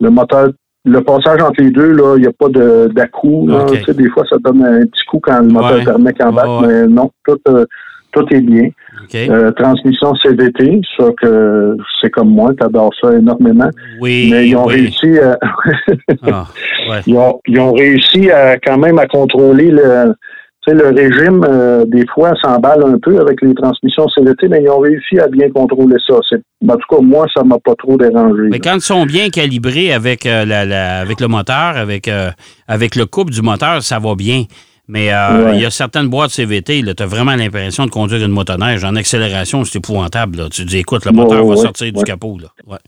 le 0.00 0.10
moteur, 0.10 0.48
le 0.84 1.00
passage 1.00 1.40
entre 1.40 1.62
les 1.62 1.70
deux 1.70 1.92
là, 1.92 2.16
il 2.16 2.20
n'y 2.22 2.28
a 2.28 2.32
pas 2.38 2.48
de 2.50 2.88
d'à-coup. 2.94 3.48
des 3.96 4.10
fois, 4.10 4.24
ça 4.28 4.36
donne 4.44 4.62
un 4.62 4.80
petit 4.82 5.04
coup 5.10 5.20
quand 5.22 5.40
le 5.40 5.48
moteur 5.48 5.78
Ouais. 5.78 5.84
thermique 5.84 6.22
embarque, 6.22 6.60
Ouais, 6.62 6.66
ouais. 6.66 6.82
mais 6.82 6.86
non, 6.88 7.10
tout, 7.26 7.38
euh, 7.48 7.64
tout 8.12 8.24
est 8.30 8.40
bien. 8.40 8.68
Euh, 9.14 9.52
transmission 9.52 10.14
CVT, 10.16 10.80
ça 10.96 11.04
que 11.20 11.76
c'est 12.00 12.10
comme 12.10 12.30
moi, 12.30 12.52
t'adores 12.58 12.92
ça 13.00 13.14
énormément. 13.14 13.70
oui. 14.00 14.28
mais 14.30 14.48
ils 14.48 14.56
ont 14.56 14.66
oui. 14.66 14.74
réussi 14.74 15.18
à, 15.18 15.38
Ah, 16.22 16.46
ouais. 16.90 17.00
ils 17.06 17.16
ont, 17.16 17.40
ils 17.46 17.58
ont 17.60 17.72
réussi 17.72 18.30
à 18.30 18.58
quand 18.58 18.78
même 18.78 18.98
à 18.98 19.06
contrôler 19.06 19.70
le, 19.70 20.12
tu 20.66 20.74
le 20.74 20.88
régime. 20.88 21.44
euh, 21.48 21.84
des 21.86 22.04
fois, 22.12 22.32
s'emballe 22.42 22.82
un 22.84 22.98
peu 22.98 23.18
avec 23.20 23.40
les 23.40 23.54
transmissions 23.54 24.06
CVT, 24.08 24.48
mais 24.48 24.62
ils 24.62 24.68
ont 24.68 24.80
réussi 24.80 25.18
à 25.18 25.28
bien 25.28 25.48
contrôler 25.50 25.96
ça. 26.06 26.14
C'est, 26.28 26.42
en 26.68 26.74
tout 26.76 26.96
cas, 26.96 27.00
moi, 27.00 27.26
ça 27.34 27.42
m'a 27.44 27.58
pas 27.58 27.74
trop 27.76 27.96
dérangé. 27.96 28.42
Mais 28.50 28.58
quand 28.58 28.74
ils 28.74 28.80
sont 28.82 29.06
bien 29.06 29.30
calibrés 29.30 29.92
avec, 29.92 30.26
euh, 30.26 30.44
la, 30.44 30.64
la- 30.66 30.98
avec 31.00 31.20
le 31.20 31.28
moteur, 31.28 31.76
avec, 31.76 32.08
euh, 32.08 32.30
avec 32.66 32.96
le 32.96 33.06
couple 33.06 33.32
du 33.32 33.40
moteur, 33.42 33.82
ça 33.82 33.98
va 33.98 34.14
bien. 34.14 34.42
Mais 34.88 35.12
euh, 35.12 35.44
Ouais. 35.46 35.56
il 35.56 35.60
y 35.62 35.66
a 35.66 35.70
certaines 35.70 36.08
boîtes 36.08 36.30
CVT, 36.30 36.82
tu 36.96 37.02
as 37.02 37.06
vraiment 37.06 37.34
l'impression 37.36 37.84
de 37.84 37.90
conduire 37.90 38.24
une 38.24 38.32
motoneige. 38.32 38.84
En 38.84 38.96
accélération, 38.96 39.62
c'est 39.64 39.78
épouvantable. 39.78 40.38
là. 40.38 40.44
Tu 40.50 40.64
te 40.64 40.68
dis, 40.68 40.78
écoute, 40.78 41.04
le 41.04 41.10
Ouais, 41.10 41.16
moteur 41.16 41.44
va 41.44 41.50
ouais, 41.50 41.56
sortir 41.56 41.92
du 41.92 42.02
capot. 42.04 42.38
Là. 42.40 42.48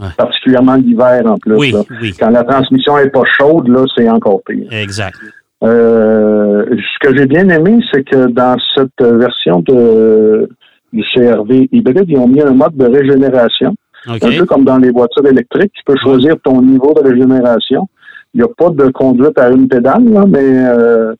Ouais. 0.00 0.06
Particulièrement 0.16 0.74
l'hiver 0.76 1.22
en 1.26 1.38
plus. 1.38 1.56
Oui, 1.56 1.72
là. 1.72 1.80
oui. 2.00 2.14
Quand 2.16 2.30
la 2.30 2.44
transmission 2.44 2.96
est 2.98 3.10
pas 3.10 3.24
chaude, 3.36 3.66
là, 3.66 3.84
c'est 3.96 4.08
encore 4.08 4.40
pire. 4.46 4.68
Exact. 4.70 5.16
Euh, 5.64 6.64
ce 6.70 7.08
que 7.08 7.16
j'ai 7.16 7.26
bien 7.26 7.48
aimé, 7.48 7.80
c'est 7.92 8.04
que 8.04 8.26
dans 8.30 8.56
cette 8.76 9.00
version 9.02 9.58
de 9.66 10.48
du 10.92 11.02
CRV 11.12 11.68
hybride, 11.72 12.04
ils 12.06 12.16
ont 12.16 12.28
mis 12.28 12.40
un 12.40 12.52
mode 12.52 12.76
de 12.76 12.84
régénération. 12.86 13.74
Un 14.06 14.18
peu 14.18 14.46
comme 14.46 14.64
dans 14.64 14.78
les 14.78 14.90
voitures 14.90 15.26
électriques, 15.26 15.72
tu 15.74 15.82
peux 15.84 15.96
choisir 16.00 16.36
ton 16.44 16.62
niveau 16.62 16.94
de 16.94 17.00
régénération. 17.08 17.88
Il 18.34 18.40
n'y 18.40 18.44
a 18.44 18.48
pas 18.56 18.70
de 18.70 18.90
conduite 18.90 19.38
à 19.38 19.50
une 19.50 19.68
pédale, 19.68 20.04
là, 20.04 20.24
mais 20.28 20.38
euh, 20.42 21.14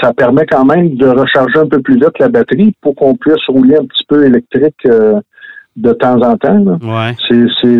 ça 0.00 0.12
permet 0.12 0.46
quand 0.46 0.64
même 0.64 0.96
de 0.96 1.06
recharger 1.06 1.58
un 1.58 1.68
peu 1.68 1.80
plus 1.80 1.96
vite 1.96 2.18
la 2.18 2.28
batterie 2.28 2.74
pour 2.80 2.94
qu'on 2.94 3.16
puisse 3.16 3.44
rouler 3.48 3.76
un 3.76 3.84
petit 3.84 4.04
peu 4.08 4.24
électrique 4.24 4.86
euh, 4.86 5.20
de 5.76 5.92
temps 5.92 6.20
en 6.22 6.36
temps. 6.36 6.78
Ouais. 6.82 7.14
C'est, 7.28 7.46
c'est 7.60 7.78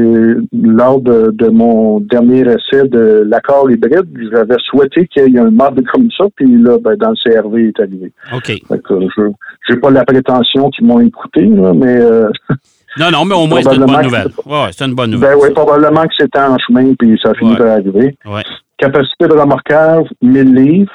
lors 0.53 1.01
de, 1.01 1.31
de 1.31 1.49
mon 1.49 2.01
dernier 2.01 2.41
essai 2.41 2.89
de 2.89 3.25
l'accord 3.27 3.71
hybride, 3.71 4.09
j'avais 4.33 4.57
souhaité 4.69 5.07
qu'il 5.07 5.33
y 5.33 5.37
ait 5.37 5.41
un 5.41 5.51
mode 5.51 5.85
comme 5.93 6.09
ça, 6.17 6.25
puis 6.35 6.57
là, 6.57 6.79
ben, 6.83 6.97
dans 6.97 7.11
le 7.11 7.17
CRV, 7.23 7.63
il 7.63 7.69
est 7.69 7.81
arrivé. 7.81 8.13
OK. 8.35 8.47
Fait 8.47 8.83
que 8.83 9.01
je 9.17 9.23
j'ai 9.69 9.77
pas 9.77 9.91
la 9.91 10.05
prétention 10.05 10.71
qu'ils 10.71 10.87
m'ont 10.87 11.01
écouté, 11.01 11.43
là, 11.43 11.73
mais 11.73 12.01
euh, 12.01 12.29
Non, 12.99 13.11
non, 13.11 13.25
mais 13.25 13.35
au 13.35 13.47
moins, 13.47 13.61
c'est 13.63 13.75
une 13.75 13.85
bonne 13.85 14.03
nouvelle. 14.05 14.29
Ouais, 14.47 14.69
c'est 14.73 14.85
une 14.85 14.95
bonne 14.95 15.11
nouvelle. 15.11 15.35
ben 15.37 15.39
oui, 15.43 15.51
probablement 15.55 16.03
que 16.05 16.15
c'était 16.19 16.39
en 16.39 16.57
chemin, 16.59 16.95
puis 16.99 17.19
ça 17.23 17.31
a 17.31 17.35
fini 17.35 17.53
Ouais. 17.53 17.57
par 17.59 17.67
arriver. 17.69 18.17
Ouais. 18.27 18.43
Capacité 18.79 19.27
de 19.29 19.33
remorquage, 19.33 20.07
1000 20.23 20.55
livres. 20.55 20.93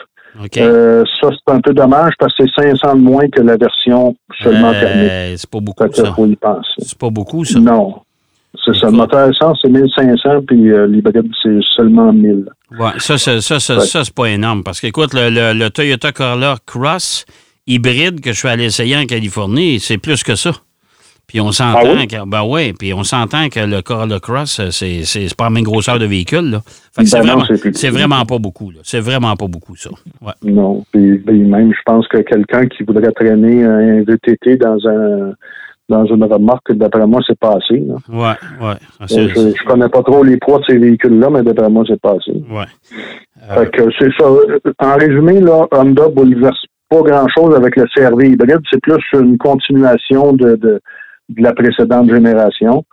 Euh, 0.57 1.03
ça, 1.19 1.27
c'est 1.31 1.53
un 1.53 1.59
peu 1.59 1.73
dommage 1.73 2.13
parce 2.17 2.33
que 2.37 2.43
c'est 2.55 2.63
500 2.63 2.95
de 2.95 3.01
moins 3.01 3.27
que 3.29 3.41
la 3.41 3.57
version 3.57 4.15
seulement 4.41 4.69
Euh, 4.69 4.79
thermique. 4.79 5.37
c'est 5.39 5.49
pas 5.49 5.59
beaucoup, 5.59 5.83
ça. 5.91 6.15
C'est 6.79 6.97
pas 6.97 7.09
beaucoup, 7.09 7.43
ça. 7.43 7.59
Non. 7.59 7.95
C'est 8.65 8.73
ça. 8.75 8.87
Le 8.87 8.93
moteur 8.93 9.29
essence, 9.29 9.59
c'est 9.61 9.69
1500, 9.69 10.41
puis 10.47 10.71
euh, 10.71 10.87
l'hybride, 10.87 11.29
c'est 11.43 11.59
seulement 11.75 12.13
1000. 12.13 12.45
Ouais, 12.79 12.91
ça, 12.97 13.17
c'est- 13.17 13.41
ça, 13.41 13.59
ça, 13.59 13.75
Ouais. 13.77 13.81
ça, 13.85 14.03
c'est 14.03 14.13
pas 14.13 14.25
énorme. 14.29 14.63
Parce 14.63 14.79
qu'écoute, 14.79 15.13
le, 15.13 15.29
le- 15.29 15.53
le 15.57 15.69
Toyota 15.69 16.11
Corolla 16.11 16.55
Cross 16.65 17.25
hybride 17.67 18.21
que 18.21 18.31
je 18.31 18.37
suis 18.39 18.47
allé 18.47 18.65
essayer 18.65 18.95
en 18.97 19.05
Californie, 19.05 19.79
c'est 19.79 19.97
plus 19.97 20.23
que 20.23 20.35
ça. 20.35 20.51
Puis 21.29 21.39
on 21.39 21.51
s'entend 21.53 21.79
Ah 21.83 21.93
oui? 21.95 22.07
que 22.07 22.27
ben 22.27 22.43
ouais, 22.43 22.73
puis 22.77 22.91
on 22.93 23.03
s'entend 23.03 23.47
que 23.49 23.59
le 23.61 23.81
Corolla 23.81 24.19
Cross, 24.19 24.59
euh, 24.59 24.71
c'est 24.71 25.03
c'est 25.05 25.33
pas 25.37 25.45
la 25.45 25.49
même 25.51 25.63
grosseur 25.63 25.97
de 25.99 26.05
véhicule. 26.05 26.49
Là. 26.51 26.61
Fait 26.93 27.03
que 27.03 27.07
c'est 27.07 27.19
Ben 27.19 27.27
non, 27.27 27.37
vraiment, 27.43 27.59
c'est 27.73 27.89
vraiment 27.89 28.25
pas 28.25 28.39
beaucoup. 28.39 28.71
là. 28.71 28.79
C'est 28.83 28.99
vraiment 28.99 29.35
pas 29.35 29.47
beaucoup, 29.47 29.75
ça. 29.75 29.91
Ouais. 30.21 30.33
Non. 30.43 30.83
Puis, 30.91 31.19
puis 31.19 31.39
même, 31.43 31.71
je 31.71 31.79
pense 31.85 32.07
que 32.07 32.17
quelqu'un 32.17 32.65
qui 32.67 32.83
voudrait 32.83 33.11
traîner 33.11 33.63
un 33.63 34.01
VTT 34.03 34.57
dans 34.57 34.77
un 34.87 35.33
dans 35.87 36.05
une 36.05 36.23
remorque, 36.23 36.71
d'après 36.73 37.07
moi, 37.07 37.19
c'est 37.25 37.39
pas 37.39 37.55
assez. 37.57 37.79
là. 37.79 37.95
Ouais, 38.09 38.67
ouais. 38.67 38.75
Ah, 38.99 39.03
Euh, 39.03 39.05
c'est- 39.07 39.29
Je, 39.29 39.55
je 39.57 39.63
connais 39.65 39.89
pas 39.89 40.03
trop 40.03 40.23
les 40.23 40.37
poids 40.37 40.59
de 40.59 40.65
ces 40.67 40.77
véhicules-là, 40.77 41.29
mais 41.31 41.41
d'après 41.41 41.67
moi, 41.69 41.83
c'est 41.87 41.99
pas 41.99 42.11
assez. 42.11 42.31
ouais. 42.31 42.65
Fait 43.55 43.71
que 43.71 43.83
c'est 43.97 44.11
ça. 44.19 44.25
En 44.79 44.97
résumé, 44.97 45.39
là, 45.41 45.65
Honda 45.71 46.07
bouleverse 46.09 46.63
pas 46.89 47.01
grand-chose 47.01 47.55
avec 47.55 47.75
le 47.75 47.85
CRV 47.95 48.29
hybride. 48.29 48.61
C'est 48.71 48.81
plus 48.81 49.01
une 49.13 49.37
continuation 49.37 50.33
de, 50.33 50.55
de, 50.55 50.79
de 51.29 51.41
la 51.43 51.53
précédente 51.53 52.09
génération. 52.09 52.83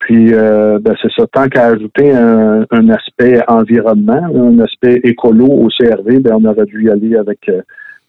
Puis, 0.00 0.34
euh, 0.34 0.78
ben, 0.80 0.94
c'est 1.00 1.10
ça. 1.16 1.26
Tant 1.32 1.48
qu'à 1.48 1.66
ajouter 1.68 2.12
un, 2.12 2.66
un 2.70 2.88
aspect 2.90 3.40
environnement, 3.48 4.20
un 4.34 4.58
aspect 4.60 5.00
écolo 5.02 5.46
au 5.46 5.68
CRV, 5.68 6.20
ben, 6.20 6.36
on 6.40 6.44
aurait 6.44 6.66
dû 6.66 6.84
y 6.84 6.90
aller 6.90 7.16
avec 7.16 7.38
euh, 7.48 7.62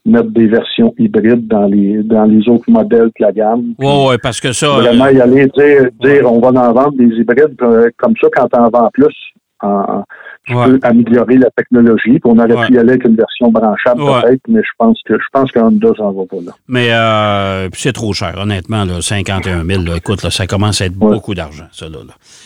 mettre 0.06 0.30
des 0.32 0.48
versions 0.48 0.94
hybrides 1.00 1.48
dans 1.48 1.68
les 1.68 2.04
dans 2.04 2.26
les 2.26 2.48
autres 2.50 2.70
modèles 2.70 3.08
de 3.08 3.26
la 3.26 3.32
gamme. 3.32 3.74
Puis 3.80 3.88
Ouais, 3.88 4.08
ouais, 4.10 4.18
parce 4.22 4.42
que 4.42 4.52
ça. 4.52 4.66
euh, 4.68 4.82
Vraiment 4.82 5.08
y 5.08 5.22
aller 5.22 5.48
dire, 5.58 5.88
dire 6.02 6.32
on 6.32 6.40
va 6.40 6.50
en 6.50 6.74
vendre 6.74 6.98
des 6.98 7.06
hybrides 7.16 7.56
euh, 7.62 7.90
comme 7.98 8.14
ça 8.22 8.28
quand 8.36 8.48
on 8.58 8.64
en 8.66 8.70
vend 8.70 8.90
plus. 8.94 9.16
En, 9.62 10.04
tu 10.46 10.54
Ouais. 10.56 10.66
peux 10.66 10.80
améliorer 10.84 11.38
la 11.38 11.50
technologie. 11.52 12.20
Puis 12.20 12.22
on 12.26 12.38
aurait 12.38 12.54
Ouais. 12.54 12.68
pu 12.68 12.74
y 12.74 12.78
aller 12.78 12.90
avec 12.92 13.06
une 13.06 13.16
version 13.16 13.52
branchable 13.52 14.02
Ouais. 14.02 14.22
peut-être, 14.22 14.42
mais 14.48 14.62
je 14.62 14.70
pense 14.78 15.00
que 15.06 15.14
je 15.16 15.26
pense 15.34 15.52
que 15.52 15.60
Honda 15.60 15.90
s'en 15.98 16.12
va 16.12 16.24
pas 16.26 16.38
là. 16.46 16.52
Mais 16.68 16.88
euh, 16.92 17.70
c'est 17.74 17.94
trop 17.94 18.14
cher, 18.14 18.34
honnêtement, 18.38 18.86
là, 18.86 19.02
51 19.02 19.64
000. 19.66 19.84
là. 19.84 19.98
écoute, 19.98 20.24
là, 20.24 20.30
ça 20.32 20.48
commence 20.48 20.82
à 20.82 20.86
être 20.86 20.94
beaucoup 20.96 21.34
d'argent, 21.34 21.66
ça. 21.72 21.88
Là. 21.90 21.98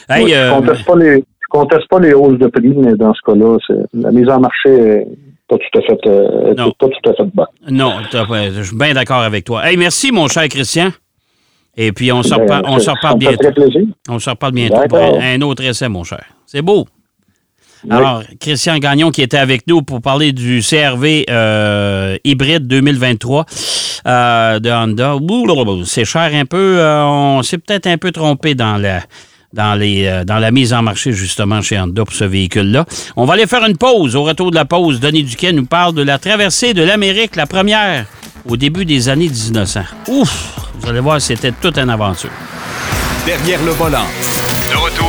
Hey, 0.10 0.26
Ouais, 0.26 0.34
euh, 0.36 0.50
je 0.50 0.54
conteste 0.60 0.86
pas 0.86 0.96
les 0.98 1.16
je 1.52 1.58
conteste 1.58 1.88
pas 1.90 2.00
les 2.00 2.14
hausses 2.14 2.38
de 2.38 2.46
prix, 2.48 2.74
mais 2.78 2.94
dans 2.96 3.14
ce 3.14 3.20
cas-là, 3.26 3.58
la 3.94 4.12
mise 4.12 4.30
en 4.30 4.40
marché 4.40 4.70
est 4.70 5.08
pas 5.48 5.58
tout 5.58 5.80
à 5.80 5.82
fait 5.82 6.00
euh, 6.08 6.54
Non. 6.56 6.72
pas 6.78 6.88
tout 6.88 7.10
à 7.10 7.14
fait 7.16 7.24
bonne. 7.34 7.48
Non, 7.72 7.94
je 8.12 8.62
suis 8.62 8.78
bien 8.78 8.94
d'accord 8.94 9.22
avec 9.24 9.46
toi. 9.46 9.68
Hey, 9.68 9.76
merci, 9.76 10.12
mon 10.12 10.28
cher 10.28 10.48
Christian. 10.48 10.90
Et 11.76 11.92
puis, 11.92 12.12
on 12.12 12.22
se 12.24 12.30
Ben, 12.36 12.42
reparle, 12.42 13.18
bientôt. 13.18 13.48
On 14.10 14.20
se 14.20 14.30
reparle 14.30 14.54
bientôt 14.54 14.82
pour 14.90 15.00
un 15.00 15.42
autre 15.42 15.64
essai, 15.64 15.88
mon 15.90 16.04
cher. 16.04 16.24
C'est 16.46 16.62
beau. 16.62 16.86
Oui. 17.86 17.96
Alors, 17.96 18.24
Christian 18.40 18.78
Gagnon 18.80 19.12
qui 19.12 19.22
était 19.22 19.38
avec 19.38 19.66
nous 19.68 19.82
pour 19.82 20.02
parler 20.02 20.32
du 20.34 20.62
CRV 20.62 21.26
euh, 21.30 22.18
hybride 22.26 22.68
2023 22.68 23.46
euh, 24.06 24.60
de 24.60 24.70
Honda. 24.70 25.16
C'est 25.86 26.06
cher 26.06 26.30
un 26.34 26.46
peu. 26.46 26.78
euh, 26.80 27.04
on 27.04 27.42
s'est 27.44 27.58
peut-être 27.58 27.88
un 27.88 27.98
peu 27.98 28.12
trompé 28.12 28.54
dans 28.56 28.76
la, 28.78 29.02
dans, 29.54 29.76
les, 29.76 30.06
euh, 30.08 30.24
dans 30.26 30.40
la 30.40 30.52
mise 30.52 30.74
en 30.74 30.82
marché, 30.82 31.14
justement, 31.14 31.62
chez 31.62 31.80
Honda 31.80 32.04
pour 32.04 32.14
ce 32.14 32.26
véhicule-là. 32.26 32.86
On 33.16 33.26
va 33.26 33.36
aller 33.36 33.48
faire 33.48 33.66
une 33.66 33.78
pause. 33.78 34.16
Au 34.16 34.24
retour 34.24 34.52
de 34.52 34.56
la 34.56 34.66
pause, 34.66 35.00
Denis 35.00 35.24
Duquet 35.24 35.54
nous 35.54 35.66
parle 35.66 35.94
de 35.94 36.02
la 36.02 36.18
traversée 36.20 36.74
de 36.74 36.84
l'Amérique, 36.84 37.36
la 37.36 37.48
première, 37.48 38.06
au 38.48 38.58
début 38.58 38.86
des 38.86 39.08
années 39.10 39.30
1900. 39.30 39.82
Ouf! 40.08 40.56
Vous 40.82 40.90
allez 40.90 41.00
voir, 41.00 41.20
c'était 41.22 41.52
toute 41.54 41.78
une 41.78 41.90
aventure. 41.90 42.30
Derrière 43.26 43.62
le 43.64 43.72
volant. 43.72 44.06
De 44.72 44.76
retour 44.76 45.09